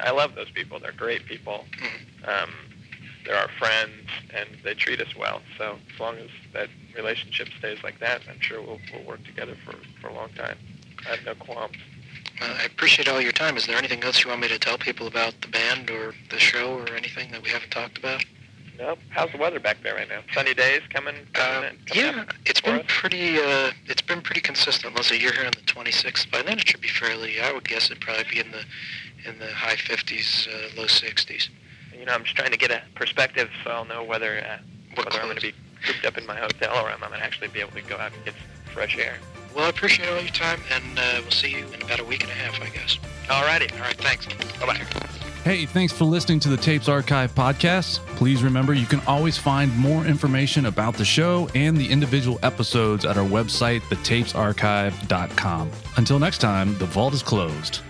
I 0.00 0.10
love 0.10 0.34
those 0.34 0.50
people. 0.50 0.78
They're 0.78 0.92
great 0.92 1.24
people. 1.26 1.64
Um, 2.26 2.50
they're 3.24 3.36
our 3.36 3.48
friends, 3.58 4.08
and 4.34 4.48
they 4.62 4.74
treat 4.74 5.00
us 5.00 5.14
well. 5.16 5.40
So 5.56 5.76
as 5.94 6.00
long 6.00 6.16
as 6.18 6.28
that 6.52 6.68
relationship 6.96 7.48
stays 7.58 7.82
like 7.82 7.98
that, 8.00 8.22
I'm 8.30 8.40
sure 8.40 8.60
we'll, 8.60 8.78
we'll 8.92 9.04
work 9.04 9.24
together 9.24 9.56
for, 9.64 9.74
for 10.00 10.08
a 10.08 10.14
long 10.14 10.28
time. 10.30 10.56
I 11.08 11.16
have 11.16 11.24
no 11.24 11.34
qualms. 11.34 11.76
Uh, 12.40 12.54
I 12.60 12.64
appreciate 12.64 13.08
all 13.08 13.20
your 13.20 13.32
time. 13.32 13.56
Is 13.56 13.66
there 13.66 13.76
anything 13.76 14.02
else 14.04 14.22
you 14.22 14.30
want 14.30 14.42
me 14.42 14.48
to 14.48 14.58
tell 14.58 14.78
people 14.78 15.06
about 15.06 15.40
the 15.40 15.48
band 15.48 15.90
or 15.90 16.14
the 16.30 16.38
show 16.38 16.74
or 16.78 16.94
anything 16.94 17.30
that 17.32 17.42
we 17.42 17.50
haven't 17.50 17.70
talked 17.70 17.98
about? 17.98 18.24
Nope. 18.78 19.00
How's 19.08 19.32
the 19.32 19.38
weather 19.38 19.58
back 19.58 19.82
there 19.82 19.96
right 19.96 20.08
now? 20.08 20.20
Sunny 20.32 20.54
days 20.54 20.82
coming. 20.90 21.16
coming 21.32 21.64
Uh, 21.64 21.68
in- 21.70 21.78
coming 21.86 22.04
yeah, 22.16 22.24
it's 22.46 22.60
been 22.60 22.76
us? 22.78 22.84
pretty. 22.86 23.38
Uh, 23.38 23.72
it's 23.86 24.02
been 24.02 24.20
pretty 24.20 24.40
consistent. 24.40 24.94
Let's 24.94 25.08
say 25.08 25.18
you're 25.18 25.32
here 25.32 25.46
on 25.46 25.50
the 25.52 25.62
26th. 25.62 26.30
By 26.30 26.42
then, 26.42 26.60
it 26.60 26.68
should 26.68 26.80
be 26.80 26.86
fairly. 26.88 27.40
I 27.40 27.52
would 27.52 27.66
guess 27.66 27.86
it'd 27.90 28.00
probably 28.00 28.24
be 28.30 28.38
in 28.38 28.52
the 28.52 28.64
in 29.28 29.36
the 29.40 29.48
high 29.52 29.74
50s, 29.74 30.46
uh, 30.46 30.80
low 30.80 30.86
60s. 30.86 31.48
You 31.98 32.04
know, 32.04 32.12
I'm 32.12 32.22
just 32.22 32.36
trying 32.36 32.52
to 32.52 32.56
get 32.56 32.70
a 32.70 32.80
perspective 32.94 33.50
so 33.64 33.70
I'll 33.70 33.84
know 33.84 34.04
whether 34.04 34.38
uh, 34.38 34.58
What 34.94 35.06
whether 35.06 35.18
I'm 35.18 35.26
going 35.26 35.38
to 35.38 35.42
be 35.42 35.54
cooped 35.84 36.06
up 36.06 36.16
in 36.16 36.24
my 36.24 36.36
hotel 36.36 36.76
or 36.76 36.88
I'm 36.90 37.00
going 37.00 37.10
to 37.12 37.18
actually 37.18 37.48
be 37.48 37.58
able 37.58 37.72
to 37.72 37.82
go 37.82 37.96
out 37.96 38.12
and 38.14 38.24
get 38.24 38.34
some 38.34 38.72
fresh 38.74 38.96
air. 38.96 39.18
Well, 39.54 39.66
I 39.66 39.68
appreciate 39.70 40.08
all 40.08 40.20
your 40.20 40.28
time, 40.28 40.60
and 40.72 40.98
uh, 40.98 41.20
we'll 41.20 41.30
see 41.30 41.50
you 41.50 41.66
in 41.74 41.82
about 41.82 42.00
a 42.00 42.04
week 42.04 42.22
and 42.22 42.30
a 42.30 42.34
half, 42.34 42.60
I 42.62 42.68
guess. 42.68 42.98
All 43.30 43.42
righty. 43.42 43.68
All 43.74 43.80
right, 43.80 43.96
thanks. 43.96 44.26
Bye 44.60 44.66
bye. 44.66 44.80
Hey, 45.44 45.66
thanks 45.66 45.92
for 45.92 46.04
listening 46.04 46.40
to 46.40 46.48
the 46.48 46.56
Tapes 46.56 46.88
Archive 46.88 47.34
podcast. 47.34 48.00
Please 48.16 48.42
remember 48.42 48.74
you 48.74 48.86
can 48.86 49.00
always 49.06 49.38
find 49.38 49.74
more 49.78 50.04
information 50.04 50.66
about 50.66 50.94
the 50.94 51.04
show 51.04 51.48
and 51.54 51.76
the 51.76 51.88
individual 51.88 52.38
episodes 52.42 53.04
at 53.04 53.16
our 53.16 53.24
website, 53.24 53.80
thetapesarchive.com. 53.82 55.70
Until 55.96 56.18
next 56.18 56.38
time, 56.38 56.76
the 56.78 56.86
vault 56.86 57.14
is 57.14 57.22
closed. 57.22 57.80